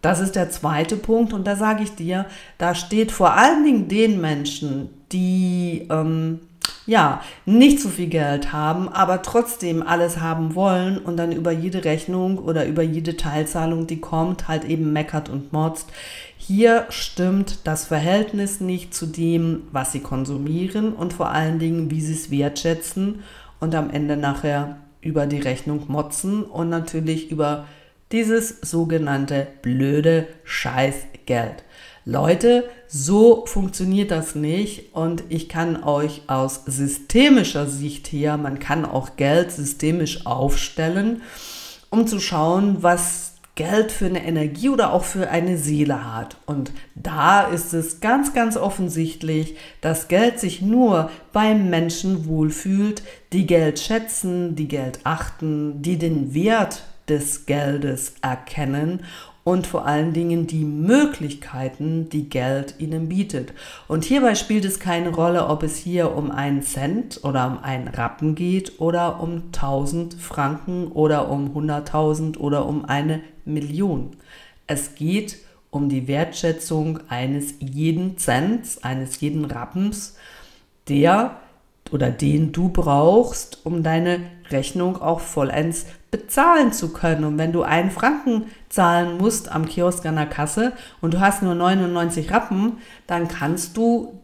Das 0.02 0.20
ist 0.20 0.36
der 0.36 0.50
zweite 0.50 0.96
Punkt 0.96 1.34
und 1.34 1.46
da 1.46 1.56
sage 1.56 1.84
ich 1.84 1.94
dir, 1.94 2.26
da 2.58 2.74
steht 2.74 3.12
vor 3.12 3.34
allen 3.34 3.64
Dingen 3.64 3.88
den 3.88 4.20
Menschen, 4.20 4.90
die 5.12 5.88
ähm, 5.92 6.40
ja 6.88 7.22
nicht 7.46 7.80
so 7.80 7.90
viel 7.90 8.08
Geld 8.08 8.52
haben, 8.54 8.90
aber 8.90 9.22
trotzdem 9.22 9.84
alles 9.84 10.20
haben 10.20 10.56
wollen 10.56 10.98
und 10.98 11.18
dann 11.18 11.32
über 11.32 11.52
jede 11.52 11.86
Rechnung 11.86 12.40
oder 12.40 12.66
über 12.66 12.82
jede 12.82 13.16
Teilzahlung, 13.16 13.86
die 13.86 14.02
kommt, 14.02 14.48
halt 14.48 14.66
eben 14.66 14.94
meckert 14.94 15.30
und 15.30 15.54
motzt. 15.54 15.90
Hier 16.38 16.86
stimmt 16.90 17.68
das 17.68 17.86
Verhältnis 17.86 18.62
nicht 18.62 18.96
zu 18.96 19.06
dem, 19.06 19.68
was 19.72 19.92
sie 19.92 20.00
konsumieren 20.00 20.94
und 20.94 21.14
vor 21.14 21.30
allen 21.30 21.60
Dingen, 21.60 21.92
wie 21.92 22.02
sie 22.02 22.14
es 22.14 22.32
wertschätzen 22.32 23.20
und 23.60 23.76
am 23.76 23.92
Ende 23.92 24.18
nachher 24.18 24.78
über 25.02 25.26
die 25.26 25.40
Rechnung 25.40 25.86
motzen 25.88 26.44
und 26.44 26.70
natürlich 26.70 27.32
über 27.32 27.68
dieses 28.12 28.62
sogenannte 28.62 29.48
blöde 29.62 30.28
Scheißgeld. 30.44 31.64
Leute, 32.06 32.64
so 32.88 33.46
funktioniert 33.46 34.10
das 34.10 34.34
nicht 34.34 34.96
und 34.96 35.24
ich 35.30 35.48
kann 35.48 35.84
euch 35.84 36.24
aus 36.28 36.64
systemischer 36.66 37.68
Sicht 37.68 38.08
her, 38.12 38.38
man 38.38 38.58
kann 38.58 38.86
auch 38.86 39.16
Geld 39.16 39.52
systemisch 39.52 40.26
aufstellen, 40.26 41.22
um 41.92 42.08
zu 42.08 42.20
schauen, 42.20 42.82
was 42.82 43.29
Geld 43.60 43.92
für 43.92 44.06
eine 44.06 44.26
Energie 44.26 44.70
oder 44.70 44.94
auch 44.94 45.04
für 45.04 45.30
eine 45.30 45.58
Seele 45.58 46.16
hat. 46.16 46.38
Und 46.46 46.72
da 46.96 47.42
ist 47.42 47.74
es 47.74 48.00
ganz, 48.00 48.34
ganz 48.34 48.56
offensichtlich, 48.56 49.58
dass 49.82 50.08
Geld 50.08 50.40
sich 50.40 50.62
nur 50.62 51.12
beim 51.34 51.70
Menschen 51.70 52.26
wohlfühlt, 52.26 53.04
die 53.34 53.46
Geld 53.46 53.78
schätzen, 53.78 54.56
die 54.56 54.70
Geld 54.70 55.02
achten, 55.04 55.82
die 55.82 55.98
den 55.98 56.34
Wert 56.34 56.84
des 57.10 57.48
Geldes 57.48 58.14
erkennen 58.22 59.04
und 59.50 59.66
vor 59.66 59.88
allen 59.88 60.14
Dingen 60.14 60.46
die 60.46 60.64
Möglichkeiten, 60.64 62.08
die 62.10 62.30
Geld 62.30 62.76
ihnen 62.78 63.10
bietet. 63.10 63.52
Und 63.88 64.06
hierbei 64.06 64.36
spielt 64.36 64.64
es 64.64 64.80
keine 64.80 65.10
Rolle, 65.10 65.48
ob 65.48 65.64
es 65.64 65.76
hier 65.76 66.16
um 66.16 66.30
einen 66.30 66.62
Cent 66.62 67.22
oder 67.24 67.48
um 67.48 67.64
einen 67.64 67.88
Rappen 67.88 68.36
geht 68.36 68.80
oder 68.80 69.20
um 69.20 69.46
1000 69.48 70.14
Franken 70.14 70.88
oder 70.90 71.30
um 71.30 71.58
100.000 71.58 72.38
oder 72.38 72.68
um 72.68 72.86
eine 72.86 73.22
Million. 73.44 74.12
Es 74.68 74.94
geht 74.94 75.38
um 75.72 75.90
die 75.90 76.08
Wertschätzung 76.08 77.00
eines 77.10 77.56
jeden 77.60 78.20
Cents, 78.20 78.84
eines 78.84 79.20
jeden 79.20 79.46
Rappens, 79.46 80.16
der 80.88 81.40
oder 81.92 82.10
den 82.10 82.52
du 82.52 82.70
brauchst, 82.70 83.66
um 83.66 83.84
deine 83.84 84.20
Rechnung 84.50 85.02
auch 85.02 85.20
vollends 85.20 85.86
bezahlen 86.12 86.74
zu 86.74 86.92
können. 86.92 87.24
Und 87.24 87.38
wenn 87.38 87.52
du 87.52 87.64
einen 87.64 87.92
Franken 87.92 88.46
zahlen 88.70 89.18
musst 89.18 89.52
am 89.52 89.66
Kiosk 89.66 90.06
an 90.06 90.16
der 90.16 90.26
Kasse 90.26 90.74
und 91.02 91.14
du 91.14 91.20
hast 91.20 91.44
nur 91.44 91.56
99 91.56 92.32
Rappen, 92.32 92.78
dann 93.08 93.28
kannst 93.28 93.78
du 93.78 94.20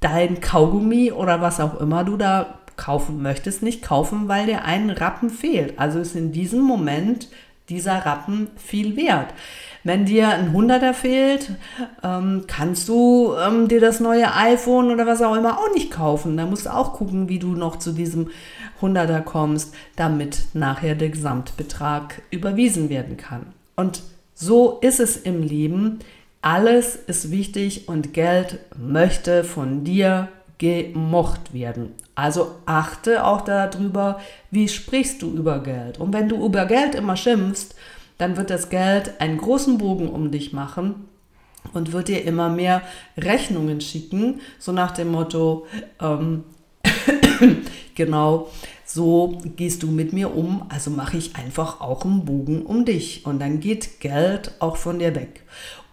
dein 0.00 0.40
Kaugummi 0.40 1.12
oder 1.12 1.40
was 1.40 1.60
auch 1.60 1.80
immer 1.80 2.04
du 2.04 2.16
da 2.16 2.58
kaufen 2.76 3.22
möchtest, 3.22 3.62
nicht 3.62 3.82
kaufen, 3.82 4.28
weil 4.28 4.46
dir 4.46 4.64
ein 4.64 4.90
Rappen 4.90 5.30
fehlt. 5.30 5.78
Also 5.78 5.98
ist 5.98 6.14
in 6.16 6.32
diesem 6.32 6.60
Moment 6.60 7.28
dieser 7.68 8.06
Rappen 8.06 8.48
viel 8.56 8.96
wert. 8.96 9.34
Wenn 9.84 10.04
dir 10.04 10.28
ein 10.28 10.52
Hunderter 10.52 10.92
fehlt, 10.94 11.50
ähm, 12.02 12.44
kannst 12.46 12.88
du 12.88 13.34
ähm, 13.34 13.68
dir 13.68 13.80
das 13.80 14.00
neue 14.00 14.34
iPhone 14.34 14.90
oder 14.90 15.06
was 15.06 15.22
auch 15.22 15.36
immer 15.36 15.58
auch 15.58 15.72
nicht 15.74 15.90
kaufen. 15.90 16.36
Da 16.36 16.46
musst 16.46 16.66
du 16.66 16.74
auch 16.74 16.94
gucken, 16.94 17.28
wie 17.28 17.38
du 17.38 17.48
noch 17.48 17.76
zu 17.76 17.92
diesem 17.92 18.30
Hunderter 18.80 19.20
kommst, 19.20 19.74
damit 19.96 20.44
nachher 20.54 20.94
der 20.94 21.10
Gesamtbetrag 21.10 22.22
überwiesen 22.30 22.88
werden 22.90 23.16
kann. 23.16 23.46
Und 23.76 24.02
so 24.34 24.78
ist 24.80 25.00
es 25.00 25.16
im 25.16 25.42
Leben. 25.42 26.00
Alles 26.42 26.96
ist 26.96 27.30
wichtig 27.30 27.88
und 27.88 28.12
Geld 28.12 28.58
möchte 28.76 29.44
von 29.44 29.84
dir 29.84 30.28
gemocht 30.58 31.52
werden. 31.54 31.94
Also 32.14 32.56
achte 32.66 33.24
auch 33.24 33.42
darüber, 33.42 34.20
wie 34.50 34.68
sprichst 34.68 35.22
du 35.22 35.30
über 35.30 35.60
Geld. 35.60 35.98
Und 35.98 36.12
wenn 36.12 36.28
du 36.28 36.44
über 36.44 36.66
Geld 36.66 36.96
immer 36.96 37.16
schimpfst, 37.16 37.76
dann 38.18 38.36
wird 38.36 38.50
das 38.50 38.68
Geld 38.68 39.20
einen 39.20 39.38
großen 39.38 39.78
Bogen 39.78 40.08
um 40.08 40.30
dich 40.30 40.52
machen 40.52 41.06
und 41.72 41.92
wird 41.92 42.08
dir 42.08 42.24
immer 42.24 42.48
mehr 42.48 42.82
Rechnungen 43.16 43.80
schicken, 43.80 44.40
so 44.58 44.72
nach 44.72 44.92
dem 44.92 45.10
Motto, 45.10 45.66
ähm, 46.00 46.44
genau, 47.94 48.48
so 48.84 49.38
gehst 49.56 49.82
du 49.82 49.88
mit 49.88 50.12
mir 50.12 50.34
um, 50.34 50.64
also 50.68 50.90
mache 50.90 51.16
ich 51.16 51.36
einfach 51.36 51.80
auch 51.80 52.04
einen 52.04 52.24
Bogen 52.24 52.62
um 52.62 52.84
dich 52.84 53.26
und 53.26 53.38
dann 53.38 53.60
geht 53.60 54.00
Geld 54.00 54.52
auch 54.60 54.76
von 54.76 54.98
dir 54.98 55.14
weg. 55.14 55.44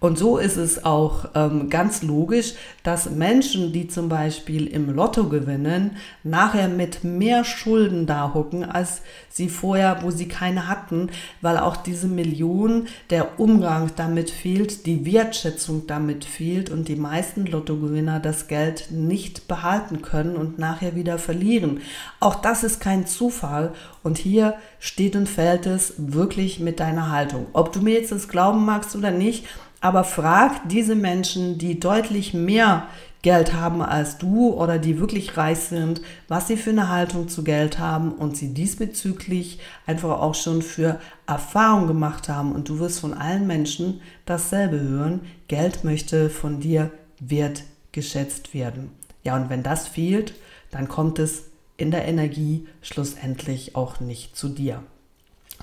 Und 0.06 0.20
so 0.20 0.38
ist 0.38 0.58
es 0.58 0.86
auch 0.86 1.30
ähm, 1.34 1.68
ganz 1.72 2.04
logisch, 2.04 2.54
dass 2.84 3.10
Menschen, 3.10 3.74
die 3.74 3.88
zum 3.88 4.08
Beispiel 4.08 4.68
im 4.68 4.94
Lotto 4.94 5.30
gewinnen, 5.30 5.98
nachher 6.22 6.68
mit 6.68 7.04
mehr 7.04 7.44
Schulden 7.44 8.06
da 8.06 8.36
hocken, 8.36 8.64
als 8.64 9.02
sie 9.32 9.50
vorher, 9.50 10.04
wo 10.04 10.12
sie 10.12 10.28
keine 10.28 10.68
hatten, 10.68 11.10
weil 11.42 11.58
auch 11.58 11.76
diese 11.76 12.06
Million, 12.06 12.86
der 13.10 13.40
Umgang 13.40 13.90
damit 13.96 14.30
fehlt, 14.30 14.86
die 14.86 15.12
Wertschätzung 15.12 15.88
damit 15.88 16.24
fehlt 16.24 16.70
und 16.70 16.88
die 16.88 16.98
meisten 16.98 17.48
Lottogewinner 17.48 18.20
das 18.20 18.48
Geld 18.48 18.92
nicht 18.92 19.48
behalten 19.48 20.04
können 20.04 20.36
und 20.36 20.60
nachher 20.60 20.96
wieder 20.96 21.18
verlieren. 21.18 21.80
Auch 22.20 22.36
das 22.36 22.64
ist 22.64 22.80
kein 22.80 23.08
Zufall 23.08 23.74
und 24.04 24.20
hier 24.20 24.54
steht 24.78 25.16
und 25.16 25.28
fällt 25.28 25.66
es 25.66 25.96
wirklich 25.98 26.60
mit 26.60 26.80
deiner 26.80 27.10
Haltung. 27.10 27.48
Ob 27.54 27.74
du 27.74 27.82
mir 27.82 27.96
jetzt 27.96 28.12
das 28.12 28.28
glauben 28.28 28.66
magst 28.66 28.96
oder 28.96 29.10
nicht, 29.10 29.46
aber 29.82 30.04
frag 30.04 30.68
diese 30.70 30.96
Menschen, 30.96 31.58
die 31.58 31.80
deutlich 31.80 32.34
mehr 32.34 32.88
Geld 33.26 33.54
haben 33.54 33.82
als 33.82 34.20
du 34.20 34.54
oder 34.54 34.78
die 34.78 35.00
wirklich 35.00 35.36
reich 35.36 35.58
sind, 35.58 36.02
was 36.28 36.48
sie 36.48 36.58
für 36.58 36.70
eine 36.70 36.90
Haltung 36.90 37.28
zu 37.28 37.44
Geld 37.44 37.80
haben 37.80 38.12
und 38.12 38.38
sie 38.38 38.54
diesbezüglich 38.54 39.60
einfach 39.88 40.22
auch 40.22 40.36
schon 40.36 40.62
für 40.62 41.00
Erfahrung 41.26 41.88
gemacht 41.88 42.30
haben. 42.30 42.52
Und 42.52 42.70
du 42.70 42.78
wirst 42.78 43.00
von 43.00 43.16
allen 43.16 43.48
Menschen 43.48 44.02
dasselbe 44.28 44.80
hören. 44.80 45.22
Geld 45.48 45.84
möchte 45.84 46.30
von 46.30 46.60
dir 46.60 46.92
wertgeschätzt 47.20 48.54
werden. 48.54 48.92
Ja, 49.24 49.36
und 49.36 49.50
wenn 49.50 49.64
das 49.64 49.88
fehlt, 49.88 50.36
dann 50.70 50.88
kommt 50.88 51.18
es 51.18 51.46
in 51.78 51.90
der 51.90 52.06
Energie 52.06 52.68
schlussendlich 52.84 53.76
auch 53.76 54.00
nicht 54.00 54.36
zu 54.36 54.50
dir. 54.50 54.84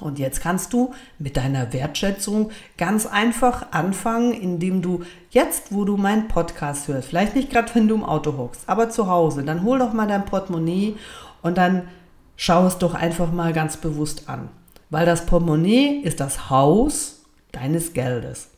Und 0.03 0.19
jetzt 0.19 0.41
kannst 0.41 0.73
du 0.73 0.93
mit 1.19 1.37
deiner 1.37 1.73
Wertschätzung 1.73 2.51
ganz 2.77 3.07
einfach 3.07 3.73
anfangen, 3.73 4.33
indem 4.33 4.83
du 4.83 5.03
jetzt, 5.31 5.73
wo 5.73 5.85
du 5.85 5.97
meinen 5.97 6.29
Podcast 6.29 6.89
hörst, 6.89 7.09
vielleicht 7.09 7.35
nicht 7.35 7.51
gerade, 7.51 7.75
wenn 7.75 7.89
du 7.89 7.95
im 7.95 8.05
Auto 8.05 8.37
hockst, 8.37 8.69
aber 8.69 8.91
zu 8.91 9.09
Hause, 9.09 9.43
dann 9.43 9.63
hol 9.63 9.79
doch 9.79 9.93
mal 9.93 10.07
dein 10.07 10.25
Portemonnaie 10.25 10.97
und 11.43 11.57
dann 11.57 11.89
schau 12.37 12.67
es 12.67 12.79
doch 12.79 12.95
einfach 12.95 13.33
mal 13.33 13.53
ganz 13.53 13.77
bewusst 13.77 14.29
an. 14.29 14.49
Weil 14.91 15.07
das 15.07 15.25
Portemonnaie 15.27 16.01
ist 16.03 16.21
das 16.21 16.51
Haus 16.51 17.25
deines 17.53 17.95
Geldes. 17.95 18.52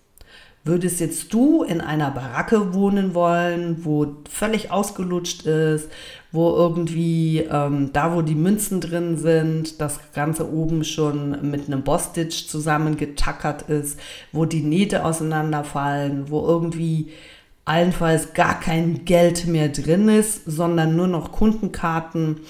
Würdest 0.67 0.99
jetzt 1.01 1.35
du 1.35 1.63
in 1.63 1.83
einer 1.83 2.11
Baracke 2.11 2.73
wohnen 2.73 3.13
wollen, 3.15 3.85
wo 3.85 4.17
völlig 4.31 4.71
ausgelutscht 4.71 5.45
ist, 5.45 5.91
wo 6.33 6.57
irgendwie 6.57 7.41
ähm, 7.41 7.91
da, 7.93 8.15
wo 8.15 8.23
die 8.23 8.35
Münzen 8.35 8.81
drin 8.81 9.19
sind, 9.19 9.79
das 9.79 10.01
Ganze 10.15 10.51
oben 10.51 10.83
schon 10.83 11.51
mit 11.51 11.67
einem 11.67 11.83
Bostitch 11.83 12.47
zusammengetackert 12.47 13.69
ist, 13.69 14.01
wo 14.33 14.47
die 14.47 14.63
Nähte 14.63 15.05
auseinanderfallen, 15.05 16.31
wo 16.31 16.47
irgendwie 16.47 17.11
allenfalls 17.67 18.33
gar 18.33 18.59
kein 18.59 19.05
Geld 19.05 19.47
mehr 19.47 19.69
drin 19.69 20.09
ist, 20.09 20.47
sondern 20.47 20.97
nur 20.97 21.09
noch 21.09 21.31
Kundenkarten, 21.31 22.41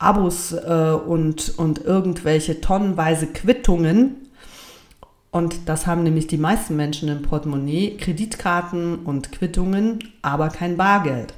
Abos 0.00 0.52
äh, 0.52 0.92
und, 1.06 1.56
und 1.58 1.84
irgendwelche 1.84 2.60
tonnenweise 2.60 3.26
Quittungen 3.28 4.29
und 5.30 5.68
das 5.68 5.86
haben 5.86 6.02
nämlich 6.02 6.26
die 6.26 6.38
meisten 6.38 6.76
Menschen 6.76 7.08
im 7.08 7.22
Portemonnaie, 7.22 7.96
Kreditkarten 7.96 8.96
und 9.04 9.30
Quittungen, 9.30 10.00
aber 10.22 10.48
kein 10.48 10.76
Bargeld. 10.76 11.34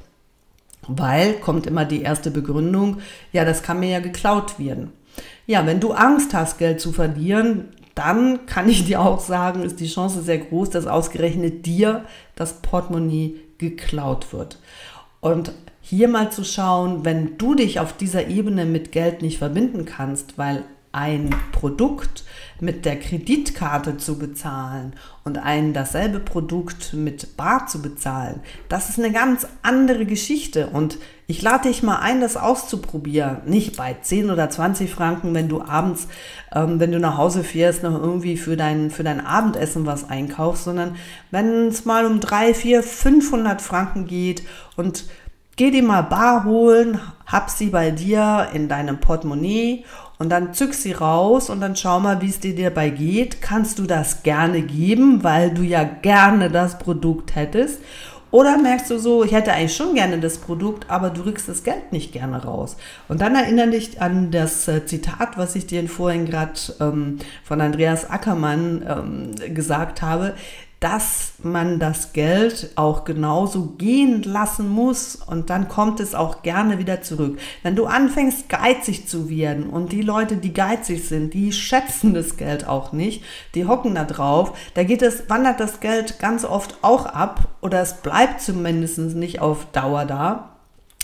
Weil 0.87 1.33
kommt 1.35 1.67
immer 1.67 1.85
die 1.85 2.01
erste 2.01 2.31
Begründung, 2.31 2.97
ja, 3.31 3.45
das 3.45 3.63
kann 3.63 3.79
mir 3.79 3.89
ja 3.89 3.99
geklaut 3.99 4.59
werden. 4.59 4.91
Ja, 5.45 5.65
wenn 5.65 5.79
du 5.79 5.91
Angst 5.91 6.33
hast, 6.33 6.57
Geld 6.57 6.81
zu 6.81 6.91
verlieren, 6.91 7.69
dann 7.95 8.47
kann 8.47 8.67
ich 8.67 8.85
dir 8.85 9.01
auch 9.01 9.19
sagen, 9.19 9.61
ist 9.61 9.79
die 9.79 9.87
Chance 9.87 10.23
sehr 10.23 10.39
groß, 10.39 10.71
dass 10.71 10.87
ausgerechnet 10.87 11.65
dir 11.65 12.05
das 12.35 12.61
Portemonnaie 12.61 13.35
geklaut 13.59 14.33
wird. 14.33 14.59
Und 15.21 15.53
hier 15.81 16.07
mal 16.07 16.31
zu 16.31 16.43
schauen, 16.43 17.05
wenn 17.05 17.37
du 17.37 17.53
dich 17.53 17.79
auf 17.79 17.95
dieser 17.95 18.27
Ebene 18.27 18.65
mit 18.65 18.91
Geld 18.91 19.21
nicht 19.21 19.37
verbinden 19.37 19.85
kannst, 19.85 20.37
weil 20.37 20.63
ein 20.93 21.35
Produkt 21.51 22.23
mit 22.59 22.85
der 22.85 22.99
Kreditkarte 22.99 23.97
zu 23.97 24.17
bezahlen 24.17 24.93
und 25.23 25.37
ein 25.37 25.73
dasselbe 25.73 26.19
Produkt 26.19 26.93
mit 26.93 27.35
Bar 27.35 27.67
zu 27.67 27.81
bezahlen, 27.81 28.41
das 28.69 28.89
ist 28.89 28.99
eine 28.99 29.11
ganz 29.11 29.47
andere 29.63 30.05
Geschichte. 30.05 30.67
Und 30.67 30.99
ich 31.25 31.41
lade 31.41 31.67
dich 31.67 31.81
mal 31.81 31.97
ein, 31.97 32.21
das 32.21 32.37
auszuprobieren. 32.37 33.41
Nicht 33.45 33.75
bei 33.75 33.95
10 33.99 34.29
oder 34.29 34.49
20 34.49 34.91
Franken, 34.91 35.33
wenn 35.33 35.49
du 35.49 35.61
abends, 35.61 36.07
ähm, 36.53 36.79
wenn 36.79 36.91
du 36.91 36.99
nach 36.99 37.17
Hause 37.17 37.43
fährst, 37.43 37.81
noch 37.81 37.99
irgendwie 37.99 38.37
für 38.37 38.55
dein, 38.55 38.91
für 38.91 39.03
dein 39.03 39.25
Abendessen 39.25 39.87
was 39.87 40.07
einkaufst, 40.07 40.65
sondern 40.65 40.95
wenn 41.31 41.67
es 41.67 41.85
mal 41.85 42.05
um 42.05 42.19
3, 42.19 42.53
4, 42.53 42.83
500 42.83 43.61
Franken 43.61 44.05
geht 44.05 44.43
und 44.75 45.05
geh 45.55 45.71
dir 45.71 45.83
mal 45.83 46.01
Bar 46.01 46.45
holen, 46.45 46.99
hab 47.25 47.49
sie 47.49 47.69
bei 47.69 47.91
dir 47.91 48.49
in 48.53 48.67
deinem 48.67 48.99
Portemonnaie 48.99 49.85
und 50.19 50.29
dann 50.29 50.53
zück 50.53 50.73
sie 50.73 50.91
raus 50.93 51.49
und 51.49 51.61
dann 51.61 51.75
schau 51.75 51.99
mal, 51.99 52.21
wie 52.21 52.29
es 52.29 52.39
dir 52.39 52.55
dabei 52.55 52.89
geht. 52.89 53.41
Kannst 53.41 53.79
du 53.79 53.83
das 53.83 54.23
gerne 54.23 54.61
geben, 54.61 55.23
weil 55.23 55.53
du 55.53 55.63
ja 55.63 55.83
gerne 55.83 56.49
das 56.49 56.79
Produkt 56.79 57.35
hättest? 57.35 57.79
Oder 58.33 58.57
merkst 58.57 58.89
du 58.89 58.97
so, 58.97 59.23
ich 59.23 59.31
hätte 59.31 59.53
eigentlich 59.53 59.75
schon 59.75 59.93
gerne 59.93 60.17
das 60.19 60.39
Produkt, 60.39 60.89
aber 60.89 61.11
du 61.11 61.21
rückst 61.21 61.47
das 61.49 61.63
Geld 61.63 61.91
nicht 61.91 62.13
gerne 62.13 62.43
raus. 62.43 62.77
Und 63.07 63.21
dann 63.21 63.35
erinnere 63.35 63.69
dich 63.69 64.01
an 64.01 64.31
das 64.31 64.67
äh, 64.67 64.87
Zitat, 64.87 65.37
was 65.37 65.55
ich 65.55 65.67
dir 65.67 65.87
vorhin 65.87 66.25
gerade 66.25 66.53
ähm, 66.79 67.19
von 67.43 67.61
Andreas 67.61 68.09
Ackermann 68.09 68.83
ähm, 69.37 69.53
gesagt 69.53 70.01
habe 70.01 70.33
dass 70.83 71.35
man 71.41 71.79
das 71.79 72.11
Geld 72.11 72.71
auch 72.75 73.05
genauso 73.05 73.67
gehen 73.77 74.21
lassen 74.21 74.67
muss 74.67 75.15
und 75.15 75.49
dann 75.49 75.69
kommt 75.69 76.01
es 76.01 76.13
auch 76.13 76.41
gerne 76.41 76.77
wieder 76.77 77.01
zurück. 77.01 77.39
Wenn 77.61 77.77
du 77.77 77.85
anfängst 77.85 78.49
geizig 78.49 79.07
zu 79.07 79.29
werden 79.29 79.69
und 79.69 79.93
die 79.93 80.01
Leute, 80.01 80.35
die 80.35 80.53
geizig 80.53 81.07
sind, 81.07 81.33
die 81.33 81.53
schätzen 81.53 82.13
das 82.13 82.35
Geld 82.35 82.67
auch 82.67 82.91
nicht, 82.91 83.23
die 83.55 83.65
hocken 83.65 83.95
da 83.95 84.03
drauf, 84.03 84.57
da 84.73 84.83
geht 84.83 85.01
es, 85.01 85.29
wandert 85.29 85.61
das 85.61 85.79
Geld 85.79 86.19
ganz 86.19 86.43
oft 86.43 86.75
auch 86.81 87.05
ab 87.05 87.47
oder 87.61 87.81
es 87.81 88.01
bleibt 88.01 88.41
zumindest 88.41 88.99
nicht 88.99 89.39
auf 89.39 89.71
Dauer 89.71 90.03
da 90.03 90.52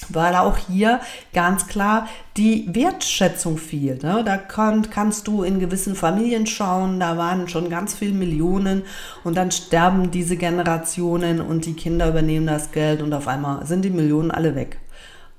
weil 0.09 0.35
auch 0.35 0.57
hier 0.57 1.01
ganz 1.33 1.67
klar 1.67 2.07
die 2.37 2.67
Wertschätzung 2.73 3.57
fehlt. 3.57 4.03
Ne? 4.03 4.23
Da 4.25 4.37
kann, 4.37 4.89
kannst 4.89 5.27
du 5.27 5.43
in 5.43 5.59
gewissen 5.59 5.95
Familien 5.95 6.47
schauen, 6.47 6.99
da 6.99 7.17
waren 7.17 7.47
schon 7.47 7.69
ganz 7.69 7.93
viele 7.93 8.13
Millionen 8.13 8.83
und 9.23 9.35
dann 9.35 9.51
sterben 9.51 10.11
diese 10.11 10.37
Generationen 10.37 11.41
und 11.41 11.65
die 11.65 11.73
Kinder 11.73 12.09
übernehmen 12.09 12.47
das 12.47 12.71
Geld 12.71 13.01
und 13.01 13.13
auf 13.13 13.27
einmal 13.27 13.65
sind 13.65 13.83
die 13.83 13.89
Millionen 13.89 14.31
alle 14.31 14.55
weg. 14.55 14.79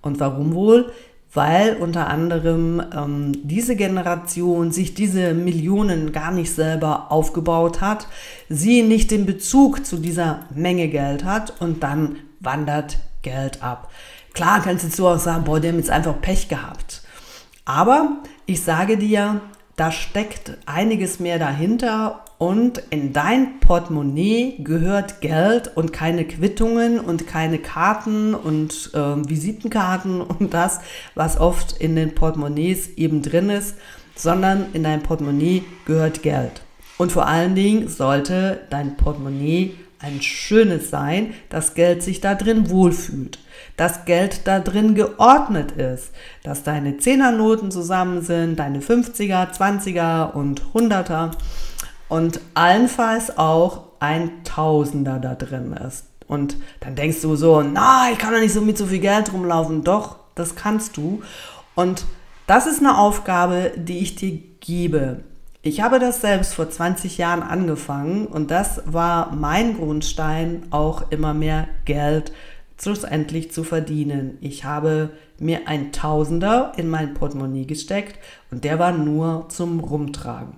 Und 0.02 0.20
warum 0.20 0.54
wohl? 0.54 0.92
Weil 1.32 1.76
unter 1.76 2.08
anderem 2.08 2.82
ähm, 2.94 3.32
diese 3.44 3.76
Generation 3.76 4.72
sich 4.72 4.94
diese 4.94 5.32
Millionen 5.32 6.10
gar 6.10 6.32
nicht 6.32 6.52
selber 6.52 7.12
aufgebaut 7.12 7.80
hat, 7.80 8.08
sie 8.48 8.82
nicht 8.82 9.12
den 9.12 9.26
Bezug 9.26 9.86
zu 9.86 9.98
dieser 9.98 10.40
Menge 10.52 10.88
Geld 10.88 11.24
hat 11.24 11.60
und 11.60 11.84
dann 11.84 12.16
wandert 12.40 12.98
Geld 13.22 13.62
ab. 13.62 13.90
Klar 14.32 14.62
kannst 14.62 14.84
du 14.84 14.88
jetzt 14.88 14.96
so 14.96 15.08
auch 15.08 15.18
sagen, 15.18 15.44
boah, 15.44 15.60
die 15.60 15.68
haben 15.68 15.78
jetzt 15.78 15.90
einfach 15.90 16.20
Pech 16.20 16.48
gehabt. 16.48 17.02
Aber 17.64 18.18
ich 18.46 18.62
sage 18.62 18.96
dir, 18.96 19.40
da 19.76 19.92
steckt 19.92 20.58
einiges 20.66 21.20
mehr 21.20 21.38
dahinter 21.38 22.24
und 22.38 22.82
in 22.90 23.12
dein 23.12 23.60
Portemonnaie 23.60 24.56
gehört 24.58 25.20
Geld 25.20 25.76
und 25.76 25.92
keine 25.92 26.24
Quittungen 26.24 26.98
und 26.98 27.26
keine 27.26 27.58
Karten 27.58 28.34
und 28.34 28.90
äh, 28.94 29.28
Visitenkarten 29.28 30.20
und 30.38 30.54
das, 30.54 30.80
was 31.14 31.38
oft 31.38 31.72
in 31.78 31.96
den 31.96 32.14
Portemonnaies 32.14 32.96
eben 32.96 33.22
drin 33.22 33.50
ist, 33.50 33.76
sondern 34.14 34.66
in 34.72 34.82
dein 34.82 35.02
Portemonnaie 35.02 35.64
gehört 35.84 36.22
Geld. 36.22 36.62
Und 36.98 37.12
vor 37.12 37.26
allen 37.26 37.54
Dingen 37.54 37.88
sollte 37.88 38.60
dein 38.68 38.96
Portemonnaie 38.96 39.74
ein 40.00 40.22
schönes 40.22 40.90
sein, 40.90 41.34
das 41.50 41.74
Geld 41.74 42.02
sich 42.02 42.20
da 42.20 42.34
drin 42.34 42.70
wohlfühlt, 42.70 43.38
dass 43.76 44.04
Geld 44.06 44.46
da 44.46 44.60
drin 44.60 44.94
geordnet 44.94 45.72
ist, 45.72 46.12
dass 46.42 46.62
deine 46.62 46.98
Zehnernoten 46.98 47.70
zusammen 47.70 48.22
sind, 48.22 48.58
deine 48.58 48.80
50er, 48.80 49.54
20er 49.54 50.32
und 50.32 50.62
100er 50.74 51.32
und 52.08 52.40
allenfalls 52.54 53.36
auch 53.36 53.84
ein 54.00 54.42
Tausender 54.44 55.18
da 55.18 55.34
drin 55.34 55.72
ist. 55.72 56.06
Und 56.26 56.56
dann 56.80 56.94
denkst 56.94 57.20
du 57.22 57.36
so, 57.36 57.60
na, 57.62 58.08
ich 58.12 58.18
kann 58.18 58.32
doch 58.32 58.40
nicht 58.40 58.54
so 58.54 58.60
mit 58.60 58.78
so 58.78 58.86
viel 58.86 59.00
Geld 59.00 59.32
rumlaufen. 59.32 59.82
Doch, 59.82 60.16
das 60.34 60.54
kannst 60.54 60.96
du. 60.96 61.22
Und 61.74 62.04
das 62.46 62.66
ist 62.66 62.80
eine 62.80 62.96
Aufgabe, 62.98 63.72
die 63.76 63.98
ich 63.98 64.14
dir 64.14 64.38
gebe. 64.60 65.24
Ich 65.62 65.82
habe 65.82 65.98
das 65.98 66.22
selbst 66.22 66.54
vor 66.54 66.70
20 66.70 67.18
Jahren 67.18 67.42
angefangen 67.42 68.26
und 68.26 68.50
das 68.50 68.80
war 68.86 69.32
mein 69.32 69.76
Grundstein, 69.76 70.66
auch 70.70 71.10
immer 71.10 71.34
mehr 71.34 71.68
Geld 71.84 72.32
schlussendlich 72.80 73.52
zu 73.52 73.62
verdienen. 73.62 74.38
Ich 74.40 74.64
habe 74.64 75.10
mir 75.38 75.68
ein 75.68 75.92
Tausender 75.92 76.72
in 76.78 76.88
mein 76.88 77.12
Portemonnaie 77.12 77.66
gesteckt 77.66 78.18
und 78.50 78.64
der 78.64 78.78
war 78.78 78.92
nur 78.92 79.50
zum 79.50 79.80
Rumtragen. 79.80 80.54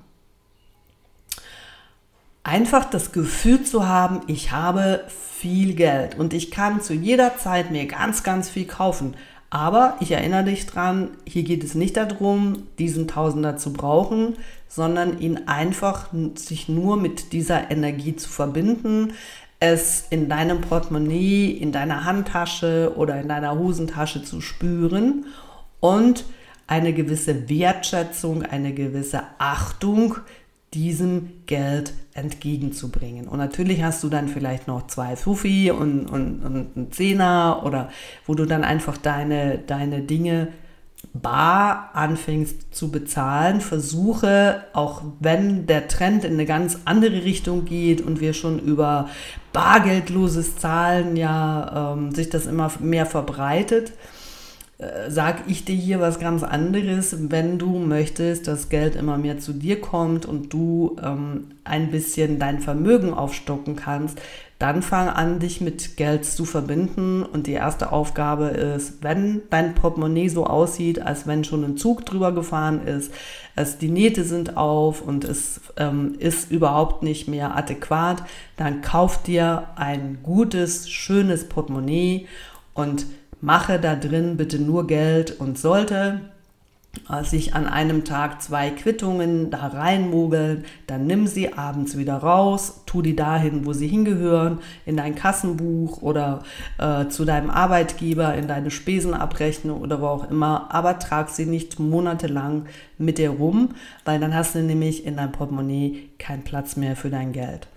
Einfach 2.45 2.85
das 2.85 3.11
Gefühl 3.11 3.65
zu 3.65 3.89
haben, 3.89 4.21
ich 4.29 4.53
habe 4.53 5.05
viel 5.09 5.75
Geld 5.75 6.17
und 6.17 6.33
ich 6.33 6.53
kann 6.53 6.81
zu 6.81 6.95
jeder 6.95 7.37
Zeit 7.39 7.73
mir 7.73 7.87
ganz, 7.87 8.23
ganz 8.23 8.51
viel 8.51 8.67
kaufen. 8.67 9.17
Aber 9.55 9.99
ich 10.01 10.13
erinnere 10.13 10.45
dich 10.45 10.65
dran, 10.65 11.11
hier 11.27 11.43
geht 11.43 11.63
es 11.63 11.75
nicht 11.75 11.99
darum, 11.99 12.63
diesen 12.79 13.07
Tausender 13.07 13.59
zu 13.59 13.75
brauchen, 13.75 14.37
sondern 14.67 15.19
ihn 15.19 15.41
einfach 15.45 16.09
sich 16.37 16.71
nur 16.71 16.97
mit 16.97 17.35
dieser 17.35 17.71
Energie 17.71 18.17
zu 18.17 18.31
verbinden, 18.31 19.13
es 19.61 20.07
in 20.09 20.31
deinem 20.31 20.63
Portemonnaie, 20.63 21.51
in 21.51 21.71
deiner 21.71 22.07
Handtasche 22.07 22.95
oder 22.97 23.21
in 23.21 23.29
deiner 23.29 23.59
Hosentasche 23.59 24.23
zu 24.23 24.41
spüren 24.41 25.27
und 25.81 26.25
eine 26.67 26.95
gewisse 26.95 27.51
Wertschätzung, 27.51 28.45
eine 28.45 28.73
gewisse 28.73 29.21
Achtung 29.37 30.17
diesem 30.75 31.45
Geld 31.47 31.93
entgegenzubringen. 32.15 33.29
Und 33.29 33.39
natürlich 33.39 33.83
hast 33.83 34.03
du 34.03 34.09
dann 34.09 34.29
vielleicht 34.29 34.69
noch 34.69 34.87
zwei 34.87 35.17
Fuffi 35.17 35.71
und, 35.71 36.07
und, 36.07 36.43
und 36.43 36.77
einen 36.77 36.93
Zehner 36.93 37.63
oder 37.65 37.91
wo 38.27 38.35
du 38.35 38.47
dann 38.47 38.65
einfach 38.65 38.97
deine, 38.97 39.59
deine 39.59 40.03
Dinge 40.03 40.49
bar 41.15 41.91
anfängst 41.95 42.75
zu 42.75 42.91
bezahlen, 42.91 43.61
versuche, 43.61 44.65
auch 44.73 45.03
wenn 45.21 45.67
der 45.67 45.89
Trend 45.89 46.25
in 46.25 46.35
eine 46.35 46.47
ganz 46.47 46.79
andere 46.85 47.25
Richtung 47.25 47.65
geht 47.65 48.01
und 48.01 48.21
wir 48.21 48.33
schon 48.33 48.59
über 48.59 49.09
bargeldloses 49.53 50.57
Zahlen 50.57 51.17
ja 51.17 51.93
ähm, 51.93 52.15
sich 52.15 52.31
das 52.31 52.47
immer 52.47 52.71
mehr 52.81 53.05
verbreitet, 53.05 53.93
sag 55.09 55.45
ich 55.47 55.65
dir 55.65 55.77
hier 55.77 56.01
was 56.01 56.19
ganz 56.19 56.43
anderes. 56.43 57.31
Wenn 57.31 57.59
du 57.59 57.79
möchtest, 57.79 58.49
dass 58.49 58.69
Geld 58.69 58.97
immer 58.97 59.19
mehr 59.19 59.39
zu 59.39 59.53
dir 59.53 59.81
kommt 59.81 60.27
und 60.27 60.53
du 60.53 60.97
ähm, 61.03 61.49
ein 61.65 61.91
bisschen 61.91 62.39
dein 62.39 62.61
Vermögen 62.61 63.13
aufstocken 63.15 63.77
kannst, 63.77 64.21
dann 64.59 64.83
fang 64.83 65.09
an, 65.09 65.41
dich 65.41 65.61
mit 65.61 65.97
Geld 65.97 66.25
zu 66.25 66.45
verbinden. 66.45 67.23
Und 67.23 67.47
die 67.47 67.53
erste 67.53 67.93
Aufgabe 67.93 68.47
ist, 68.47 69.03
wenn 69.03 69.43
dein 69.51 69.75
Portemonnaie 69.75 70.29
so 70.29 70.47
aussieht, 70.47 71.03
als 71.03 71.27
wenn 71.27 71.43
schon 71.45 71.65
ein 71.65 71.77
Zug 71.77 72.07
drüber 72.07 72.33
gefahren 72.33 72.87
ist, 72.87 73.13
es, 73.57 73.79
die 73.79 73.91
Nähte 73.91 74.25
sind 74.25 74.57
auf 74.57 75.03
und 75.03 75.25
es 75.25 75.61
ähm, 75.77 76.15
ist 76.19 76.51
überhaupt 76.51 77.03
nicht 77.03 77.29
mehr 77.29 77.57
adäquat, 77.57 78.23
dann 78.57 78.83
kauf 78.83 79.23
dir 79.23 79.69
ein 79.77 80.19
gutes, 80.23 80.89
schönes 80.89 81.49
Portemonnaie 81.49 82.27
und 82.75 83.07
mache 83.43 83.79
da 83.79 83.95
drin 83.97 84.39
bitte 84.39 84.59
nur 84.59 84.87
Geld 84.87 85.39
und 85.39 85.59
sollte 85.59 86.23
sich 87.23 87.55
an 87.55 87.67
einem 87.67 88.05
Tag 88.05 88.43
zwei 88.43 88.71
Quittungen 88.71 89.51
da 89.51 89.69
reinmogeln, 89.69 90.65
dann 90.87 91.07
nimm 91.07 91.27
sie 91.27 91.55
abends 91.55 91.97
wieder 91.97 92.19
raus, 92.19 92.83
tu 92.87 93.03
die 93.03 93.17
dahin, 93.17 93.67
wo 93.67 93.73
sie 93.73 93.89
hingehören, 93.89 94.59
in 94.85 94.97
dein 94.97 95.15
Kassenbuch 95.15 96.03
oder 96.03 96.43
äh, 96.79 97.09
zu 97.09 97.25
deinem 97.25 97.51
Arbeitgeber, 97.51 98.35
in 98.35 98.47
deine 98.47 98.71
Spesenabrechnung 98.71 99.81
oder 99.81 100.01
wo 100.01 100.07
auch 100.07 100.31
immer, 100.31 100.73
aber 100.73 100.99
trag 100.99 101.31
sie 101.31 101.47
nicht 101.47 101.79
monatelang 101.81 102.67
mit 102.99 103.19
dir 103.19 103.31
rum, 103.31 103.71
weil 104.05 104.21
dann 104.21 104.35
hast 104.35 104.55
du 104.55 104.61
nämlich 104.61 105.07
in 105.07 105.17
deinem 105.17 105.33
Portemonnaie 105.33 106.11
keinen 106.19 106.45
Platz 106.45 106.77
mehr 106.77 106.95
für 106.95 107.11
dein 107.11 107.33
Geld. 107.33 107.69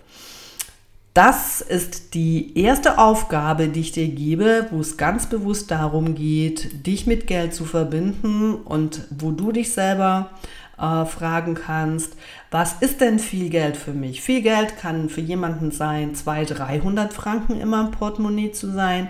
Das 1.16 1.62
ist 1.62 2.12
die 2.12 2.58
erste 2.58 2.98
Aufgabe, 2.98 3.68
die 3.68 3.80
ich 3.80 3.92
dir 3.92 4.06
gebe, 4.06 4.66
wo 4.70 4.80
es 4.80 4.98
ganz 4.98 5.24
bewusst 5.24 5.70
darum 5.70 6.14
geht, 6.14 6.86
dich 6.86 7.06
mit 7.06 7.26
Geld 7.26 7.54
zu 7.54 7.64
verbinden 7.64 8.54
und 8.54 9.00
wo 9.08 9.30
du 9.30 9.50
dich 9.50 9.72
selber 9.72 10.28
äh, 10.76 11.06
fragen 11.06 11.54
kannst, 11.54 12.16
was 12.50 12.74
ist 12.80 13.00
denn 13.00 13.18
viel 13.18 13.48
Geld 13.48 13.78
für 13.78 13.94
mich? 13.94 14.20
Viel 14.20 14.42
Geld 14.42 14.76
kann 14.76 15.08
für 15.08 15.22
jemanden 15.22 15.70
sein, 15.70 16.14
200, 16.14 16.58
300 16.58 17.14
Franken 17.14 17.58
immer 17.58 17.80
im 17.80 17.92
Portemonnaie 17.92 18.52
zu 18.52 18.70
sein. 18.70 19.08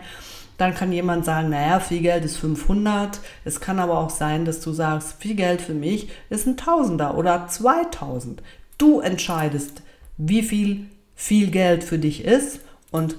Dann 0.59 0.77
kann 0.77 0.92
jemand 0.92 1.25
sagen, 1.25 1.49
naja, 1.49 1.81
viel 1.81 2.03
Geld 2.03 2.25
ist 2.25 2.37
500. 2.37 3.19
Es 3.45 3.59
kann 3.59 3.81
aber 3.81 3.99
auch 3.99 4.11
sein, 4.11 4.45
dass 4.45 4.61
du 4.61 4.73
sagst, 4.73 5.16
viel 5.19 5.35
Geld 5.35 5.61
für 5.61 5.75
mich 5.75 6.09
ist 6.31 6.47
ein 6.47 6.57
Tausender 6.57 7.19
oder 7.19 7.49
2000. 7.49 8.45
Du 8.79 9.01
entscheidest, 9.01 9.83
wie 10.19 10.45
viel 10.45 10.87
viel 11.16 11.50
Geld 11.50 11.83
für 11.83 11.98
dich 11.98 12.24
ist 12.24 12.61
und 12.92 13.16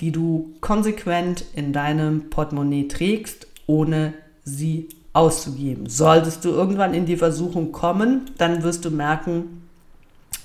die 0.00 0.12
du 0.12 0.52
konsequent 0.60 1.44
in 1.54 1.72
deinem 1.72 2.28
Portemonnaie 2.28 2.88
trägst, 2.88 3.46
ohne 3.66 4.12
sie 4.44 4.88
auszugeben. 5.12 5.88
Solltest 5.88 6.44
du 6.44 6.50
irgendwann 6.50 6.94
in 6.94 7.06
die 7.06 7.16
Versuchung 7.16 7.72
kommen, 7.72 8.30
dann 8.38 8.62
wirst 8.62 8.84
du 8.84 8.90
merken, 8.90 9.62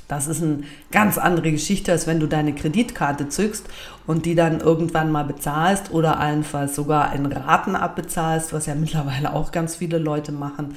das 0.08 0.28
ist 0.28 0.44
eine 0.44 0.60
ganz 0.92 1.18
andere 1.18 1.52
Geschichte, 1.52 1.92
als 1.92 2.06
wenn 2.06 2.20
du 2.20 2.28
deine 2.28 2.54
Kreditkarte 2.54 3.28
zückst 3.28 3.66
und 4.06 4.26
die 4.26 4.36
dann 4.36 4.60
irgendwann 4.60 5.12
mal 5.12 5.24
bezahlst 5.24 5.92
oder 5.92 6.20
allenfalls 6.20 6.76
sogar 6.76 7.16
in 7.16 7.26
Raten 7.26 7.76
abbezahlst, 7.76 8.54
was 8.54 8.68
ja 8.68 8.76
mittlerweile 8.76 9.34
auch 9.34 9.52
ganz 9.52 9.76
viele 9.76 9.98
Leute 9.98 10.32
machen 10.32 10.76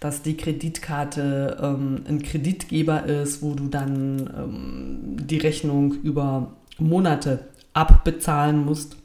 dass 0.00 0.22
die 0.22 0.36
Kreditkarte 0.36 1.58
ähm, 1.60 2.04
ein 2.08 2.22
Kreditgeber 2.22 3.04
ist, 3.04 3.42
wo 3.42 3.54
du 3.54 3.68
dann 3.68 4.30
ähm, 4.36 5.26
die 5.26 5.38
Rechnung 5.38 5.94
über 6.02 6.52
Monate 6.78 7.48
abbezahlen 7.72 8.64
musst 8.64 8.96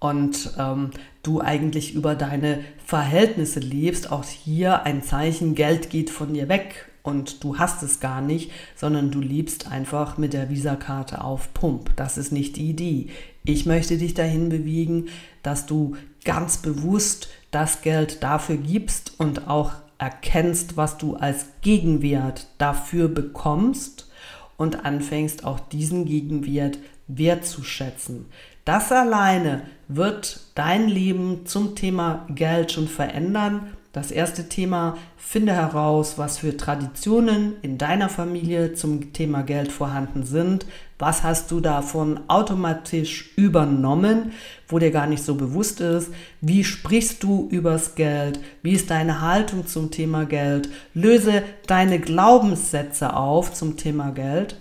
und 0.00 0.52
ähm, 0.58 0.90
du 1.22 1.40
eigentlich 1.40 1.94
über 1.94 2.14
deine 2.14 2.60
Verhältnisse 2.84 3.60
lebst. 3.60 4.10
Auch 4.10 4.24
hier 4.24 4.84
ein 4.84 5.02
Zeichen, 5.02 5.54
Geld 5.54 5.90
geht 5.90 6.10
von 6.10 6.34
dir 6.34 6.48
weg 6.48 6.88
und 7.02 7.42
du 7.42 7.58
hast 7.58 7.82
es 7.82 8.00
gar 8.00 8.20
nicht, 8.20 8.50
sondern 8.76 9.10
du 9.10 9.20
liebst 9.20 9.70
einfach 9.70 10.18
mit 10.18 10.32
der 10.32 10.50
Visakarte 10.50 11.22
auf 11.22 11.52
Pump. 11.54 11.94
Das 11.96 12.18
ist 12.18 12.32
nicht 12.32 12.56
die 12.56 12.70
Idee. 12.70 13.08
Ich 13.44 13.66
möchte 13.66 13.96
dich 13.96 14.14
dahin 14.14 14.48
bewegen, 14.48 15.06
dass 15.42 15.66
du 15.66 15.96
ganz 16.24 16.58
bewusst 16.58 17.28
das 17.50 17.82
Geld 17.82 18.22
dafür 18.22 18.56
gibst 18.56 19.18
und 19.18 19.48
auch 19.48 19.72
erkennst, 19.98 20.76
was 20.76 20.98
du 20.98 21.16
als 21.16 21.46
Gegenwert 21.60 22.46
dafür 22.58 23.08
bekommst 23.08 24.10
und 24.56 24.84
anfängst 24.84 25.44
auch 25.44 25.58
diesen 25.60 26.04
Gegenwert 26.04 26.78
wertzuschätzen. 27.06 28.26
Das 28.64 28.92
alleine 28.92 29.62
wird 29.88 30.40
dein 30.54 30.88
Leben 30.88 31.46
zum 31.46 31.74
Thema 31.74 32.26
Geld 32.28 32.72
schon 32.72 32.86
verändern 32.86 33.77
das 33.98 34.12
erste 34.12 34.48
Thema, 34.48 34.96
finde 35.16 35.52
heraus, 35.52 36.18
was 36.18 36.38
für 36.38 36.56
Traditionen 36.56 37.54
in 37.62 37.78
deiner 37.78 38.08
Familie 38.08 38.74
zum 38.74 39.12
Thema 39.12 39.42
Geld 39.42 39.72
vorhanden 39.72 40.22
sind. 40.22 40.66
Was 41.00 41.24
hast 41.24 41.50
du 41.50 41.58
davon 41.58 42.20
automatisch 42.28 43.32
übernommen, 43.36 44.32
wo 44.68 44.78
dir 44.78 44.92
gar 44.92 45.08
nicht 45.08 45.22
so 45.22 45.34
bewusst 45.34 45.80
ist? 45.80 46.12
Wie 46.40 46.62
sprichst 46.62 47.24
du 47.24 47.48
übers 47.50 47.96
Geld? 47.96 48.38
Wie 48.62 48.72
ist 48.72 48.90
deine 48.90 49.20
Haltung 49.20 49.66
zum 49.66 49.90
Thema 49.90 50.26
Geld? 50.26 50.68
Löse 50.94 51.42
deine 51.66 51.98
Glaubenssätze 51.98 53.14
auf 53.14 53.52
zum 53.52 53.76
Thema 53.76 54.12
Geld 54.12 54.56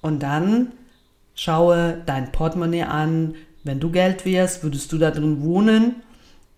und 0.00 0.22
dann 0.22 0.72
schaue 1.34 2.02
dein 2.06 2.32
Portemonnaie 2.32 2.84
an. 2.84 3.34
Wenn 3.64 3.80
du 3.80 3.90
Geld 3.90 4.24
wärst, 4.24 4.62
würdest 4.62 4.90
du 4.92 4.98
da 4.98 5.10
drin 5.10 5.42
wohnen? 5.42 5.96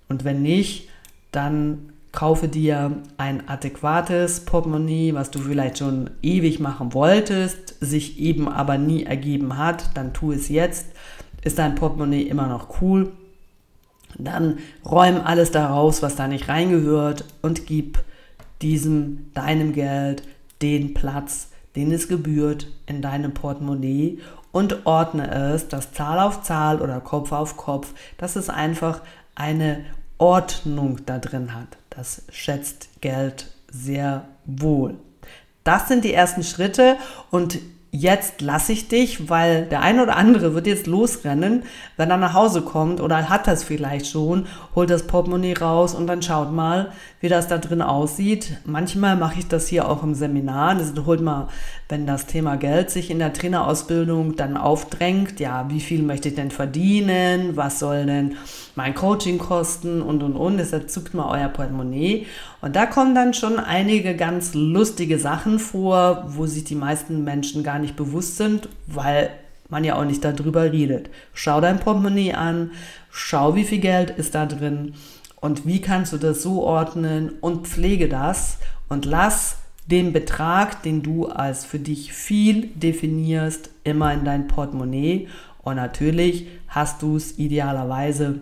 Und 0.09 0.25
wenn 0.25 0.43
nicht, 0.43 0.89
dann 1.33 1.90
kaufe 2.13 2.49
dir 2.49 3.03
ein 3.19 3.49
adäquates 3.49 4.41
Portemonnaie, 4.41 5.15
was 5.15 5.31
du 5.31 5.39
vielleicht 5.39 5.79
schon 5.79 6.11
ewig 6.23 6.59
machen 6.59 6.93
wolltest, 6.93 7.77
sich 7.81 8.19
eben 8.19 8.49
aber 8.49 8.79
nie 8.79 9.05
ergeben 9.05 9.57
hat, 9.57 9.97
dann 9.97 10.13
tu 10.13 10.33
es 10.33 10.49
jetzt. 10.49 10.87
Ist 11.43 11.59
dein 11.59 11.77
Portemonnaie 11.77 12.23
immer 12.23 12.49
noch 12.49 12.81
cool? 12.81 13.13
Dann 14.19 14.59
räum 14.85 15.21
alles 15.23 15.53
da 15.53 15.69
raus, 15.69 16.03
was 16.03 16.17
da 16.17 16.27
nicht 16.27 16.49
reingehört 16.49 17.25
und 17.43 17.67
gib 17.67 18.03
diesem, 18.61 19.31
deinem 19.35 19.73
Geld 19.73 20.25
den 20.61 20.95
Platz, 20.95 21.49
den 21.77 21.93
es 21.93 22.09
gebührt 22.09 22.67
in 22.87 23.01
deinem 23.03 23.33
Portemonnaie 23.33 24.19
und 24.53 24.85
ordne 24.85 25.31
es, 25.31 25.69
das 25.69 25.93
Zahl 25.93 26.19
auf 26.19 26.43
Zahl 26.43 26.83
oder 26.83 27.01
Kopf 27.01 27.33
auf 27.33 27.57
Kopf, 27.57 27.95
dass 28.19 28.37
es 28.37 28.49
einfach 28.49 29.01
eine 29.35 29.85
Ordnung 30.19 30.99
da 31.07 31.19
drin 31.19 31.55
hat. 31.55 31.80
Das 31.91 32.23
schätzt 32.31 32.89
Geld 33.01 33.49
sehr 33.71 34.27
wohl. 34.47 34.97
Das 35.65 35.89
sind 35.89 36.05
die 36.05 36.15
ersten 36.15 36.43
Schritte 36.43 36.97
und 37.31 37.59
jetzt 37.93 38.41
lasse 38.41 38.73
ich 38.73 38.89
dich, 38.89 39.29
weil 39.29 39.67
der 39.67 39.81
eine 39.81 40.03
oder 40.03 40.17
andere 40.17 40.55
wird 40.55 40.67
jetzt 40.67 40.87
losrennen, 40.87 41.65
wenn 41.97 42.11
er 42.11 42.17
nach 42.17 42.35
Hause 42.35 42.63
kommt 42.63 43.01
oder 43.01 43.29
hat 43.29 43.47
das 43.47 43.65
vielleicht 43.65 44.07
schon, 44.07 44.47
holt 44.75 44.91
das 44.91 45.07
Portemonnaie 45.07 45.55
raus 45.55 45.95
und 45.95 46.07
dann 46.07 46.23
schaut 46.23 46.53
mal, 46.53 46.93
wie 47.21 47.29
das 47.29 47.49
da 47.49 47.59
drin 47.59 47.83
aussieht. 47.83 48.59
Manchmal 48.65 49.17
mache 49.17 49.41
ich 49.41 49.49
das 49.49 49.67
hier 49.67 49.89
auch 49.89 50.03
im 50.03 50.15
Seminar. 50.15 50.77
Das 50.77 50.93
holt 51.05 51.21
mal, 51.21 51.49
wenn 51.89 52.07
das 52.07 52.27
Thema 52.27 52.57
Geld 52.57 52.91
sich 52.91 53.11
in 53.11 53.19
der 53.19 53.33
Trainerausbildung 53.33 54.37
dann 54.37 54.57
aufdrängt, 54.57 55.41
ja, 55.41 55.69
wie 55.69 55.81
viel 55.81 56.03
möchte 56.03 56.29
ich 56.29 56.37
denn 56.37 56.51
verdienen? 56.51 57.57
Was 57.57 57.81
soll 57.81 58.07
denn 58.07 58.37
mein 58.77 58.95
Coaching 58.95 59.39
kosten? 59.39 60.01
Und 60.01 60.23
und 60.23 60.37
und. 60.37 60.59
Deshalb 60.59 60.91
zuckt 60.91 61.13
mal 61.13 61.29
euer 61.29 61.49
Portemonnaie. 61.49 62.27
Und 62.63 62.77
da 62.77 62.87
kommen 62.87 63.15
dann 63.15 63.35
schon 63.35 63.59
einige 63.59 64.15
ganz 64.15 64.55
lustige 64.55 65.19
Sachen 65.19 65.59
vor, 65.59 66.25
wo 66.29 66.47
sich 66.47 66.65
die 66.65 66.75
meisten 66.75 67.25
Menschen 67.25 67.65
gar 67.65 67.80
nicht 67.81 67.97
bewusst 67.97 68.37
sind, 68.37 68.69
weil 68.87 69.31
man 69.69 69.85
ja 69.85 69.97
auch 69.97 70.05
nicht 70.05 70.25
darüber 70.25 70.73
redet. 70.73 71.11
Schau 71.33 71.61
dein 71.61 71.81
Portemonnaie 71.81 72.35
an, 72.35 72.73
schau, 73.11 73.55
wie 73.55 73.65
viel 73.65 73.81
Geld 73.81 74.11
ist 74.11 74.35
da 74.35 74.47
drin 74.47 74.95
und 75.41 75.67
wie 75.67 75.81
kannst 75.81 76.13
du 76.13 76.19
das 76.19 76.43
so 76.43 76.63
ordnen 76.63 77.33
und 77.41 77.67
pflege 77.67 78.09
das 78.09 78.59
und 78.89 79.05
lass 79.05 79.57
den 79.87 80.13
Betrag, 80.13 80.83
den 80.83 81.03
du 81.03 81.27
als 81.27 81.65
für 81.65 81.79
dich 81.79 82.13
viel 82.13 82.69
definierst, 82.75 83.71
immer 83.83 84.13
in 84.13 84.25
dein 84.25 84.47
Portemonnaie. 84.47 85.29
Und 85.63 85.77
natürlich 85.77 86.47
hast 86.69 87.03
du 87.03 87.17
es 87.17 87.39
idealerweise 87.39 88.41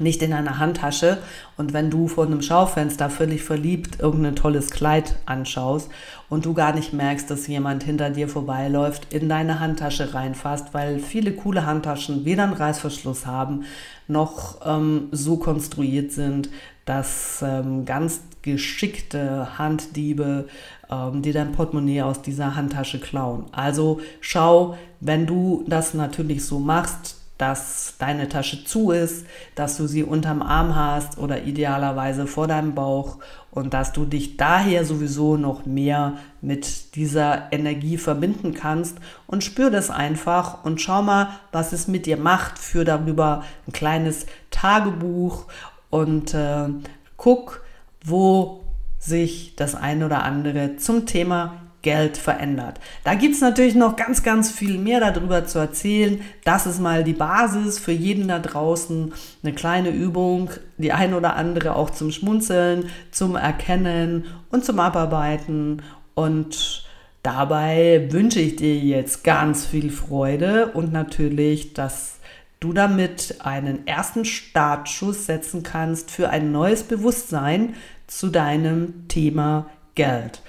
nicht 0.00 0.22
in 0.22 0.32
einer 0.32 0.58
Handtasche 0.58 1.18
und 1.56 1.72
wenn 1.72 1.90
du 1.90 2.08
vor 2.08 2.26
einem 2.26 2.42
Schaufenster 2.42 3.10
völlig 3.10 3.42
verliebt 3.42 4.00
irgendein 4.00 4.36
tolles 4.36 4.70
Kleid 4.70 5.16
anschaust 5.26 5.90
und 6.28 6.44
du 6.44 6.54
gar 6.54 6.74
nicht 6.74 6.92
merkst, 6.92 7.30
dass 7.30 7.46
jemand 7.46 7.82
hinter 7.82 8.10
dir 8.10 8.28
vorbeiläuft, 8.28 9.12
in 9.12 9.28
deine 9.28 9.60
Handtasche 9.60 10.14
reinfasst, 10.14 10.72
weil 10.72 10.98
viele 10.98 11.32
coole 11.32 11.66
Handtaschen 11.66 12.24
weder 12.24 12.44
einen 12.44 12.52
Reißverschluss 12.52 13.26
haben, 13.26 13.64
noch 14.08 14.58
ähm, 14.64 15.08
so 15.12 15.36
konstruiert 15.36 16.12
sind, 16.12 16.48
dass 16.84 17.44
ähm, 17.46 17.84
ganz 17.84 18.22
geschickte 18.42 19.58
Handdiebe 19.58 20.48
ähm, 20.90 21.22
dir 21.22 21.32
dein 21.32 21.52
Portemonnaie 21.52 22.02
aus 22.02 22.22
dieser 22.22 22.56
Handtasche 22.56 22.98
klauen. 22.98 23.44
Also 23.52 24.00
schau, 24.20 24.76
wenn 25.00 25.26
du 25.26 25.64
das 25.68 25.94
natürlich 25.94 26.44
so 26.44 26.58
machst, 26.58 27.19
dass 27.40 27.94
deine 27.98 28.28
Tasche 28.28 28.64
zu 28.64 28.90
ist, 28.90 29.24
dass 29.54 29.78
du 29.78 29.86
sie 29.86 30.04
unterm 30.04 30.42
Arm 30.42 30.76
hast 30.76 31.16
oder 31.16 31.44
idealerweise 31.44 32.26
vor 32.26 32.46
deinem 32.46 32.74
Bauch 32.74 33.16
und 33.50 33.72
dass 33.72 33.92
du 33.92 34.04
dich 34.04 34.36
daher 34.36 34.84
sowieso 34.84 35.38
noch 35.38 35.64
mehr 35.64 36.18
mit 36.42 36.94
dieser 36.96 37.50
Energie 37.50 37.96
verbinden 37.96 38.52
kannst 38.52 38.98
und 39.26 39.42
spür 39.42 39.70
das 39.70 39.88
einfach 39.88 40.64
und 40.64 40.82
schau 40.82 41.00
mal, 41.00 41.28
was 41.50 41.72
es 41.72 41.88
mit 41.88 42.04
dir 42.04 42.18
macht. 42.18 42.58
Für 42.58 42.84
darüber 42.84 43.42
ein 43.66 43.72
kleines 43.72 44.26
Tagebuch 44.50 45.46
und 45.88 46.34
äh, 46.34 46.68
guck, 47.16 47.64
wo 48.04 48.64
sich 48.98 49.56
das 49.56 49.74
ein 49.74 50.02
oder 50.02 50.24
andere 50.24 50.76
zum 50.76 51.06
Thema 51.06 51.54
Geld 51.82 52.18
verändert. 52.18 52.78
Da 53.04 53.14
gibt 53.14 53.34
es 53.34 53.40
natürlich 53.40 53.74
noch 53.74 53.96
ganz, 53.96 54.22
ganz 54.22 54.50
viel 54.50 54.76
mehr 54.76 55.00
darüber 55.00 55.46
zu 55.46 55.58
erzählen. 55.58 56.20
Das 56.44 56.66
ist 56.66 56.80
mal 56.80 57.04
die 57.04 57.14
Basis 57.14 57.78
für 57.78 57.92
jeden 57.92 58.28
da 58.28 58.38
draußen. 58.38 59.12
Eine 59.42 59.52
kleine 59.54 59.90
Übung, 59.90 60.50
die 60.76 60.92
ein 60.92 61.14
oder 61.14 61.36
andere 61.36 61.76
auch 61.76 61.90
zum 61.90 62.10
Schmunzeln, 62.10 62.90
zum 63.10 63.34
Erkennen 63.36 64.26
und 64.50 64.64
zum 64.64 64.78
Abarbeiten. 64.78 65.82
Und 66.14 66.84
dabei 67.22 68.08
wünsche 68.10 68.40
ich 68.40 68.56
dir 68.56 68.76
jetzt 68.76 69.24
ganz 69.24 69.64
viel 69.64 69.90
Freude 69.90 70.72
und 70.72 70.92
natürlich, 70.92 71.72
dass 71.72 72.18
du 72.60 72.74
damit 72.74 73.36
einen 73.40 73.86
ersten 73.86 74.26
Startschuss 74.26 75.24
setzen 75.24 75.62
kannst 75.62 76.10
für 76.10 76.28
ein 76.28 76.52
neues 76.52 76.82
Bewusstsein 76.82 77.74
zu 78.06 78.28
deinem 78.28 79.08
Thema 79.08 79.70
Geld. 79.94 80.42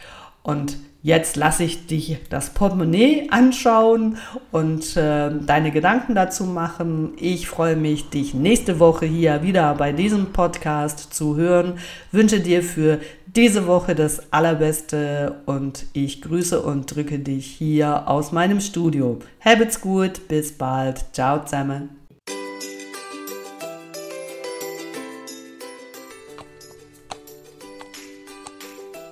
Und 0.44 0.78
Jetzt 1.04 1.36
lasse 1.36 1.64
ich 1.64 1.88
dich 1.88 2.18
das 2.30 2.52
Portemonnaie 2.52 3.28
anschauen 3.32 4.18
und 4.52 4.96
äh, 4.96 5.32
deine 5.46 5.72
Gedanken 5.72 6.14
dazu 6.14 6.44
machen. 6.44 7.14
Ich 7.18 7.48
freue 7.48 7.76
mich, 7.76 8.10
dich 8.10 8.36
nächste 8.36 8.80
Woche 8.80 9.08
hier 9.08 9.42
wieder 9.42 9.74
bei 9.74 9.94
diesem 9.94 10.28
Podcast 10.28 11.14
zu 11.14 11.36
hören. 11.38 11.80
Wünsche 12.12 12.40
dir 12.40 12.62
für 12.62 13.00
diese 13.36 13.66
Woche 13.66 13.96
das 13.96 14.32
Allerbeste 14.32 15.42
und 15.48 15.86
ich 15.94 16.22
grüße 16.22 16.62
und 16.62 16.94
drücke 16.94 17.18
dich 17.18 17.48
hier 17.48 18.08
aus 18.08 18.32
meinem 18.32 18.60
Studio. 18.60 19.20
Habt's 19.44 19.82
gut, 19.82 20.28
bis 20.28 20.52
bald. 20.52 21.06
Ciao 21.14 21.44
zusammen. 21.44 22.01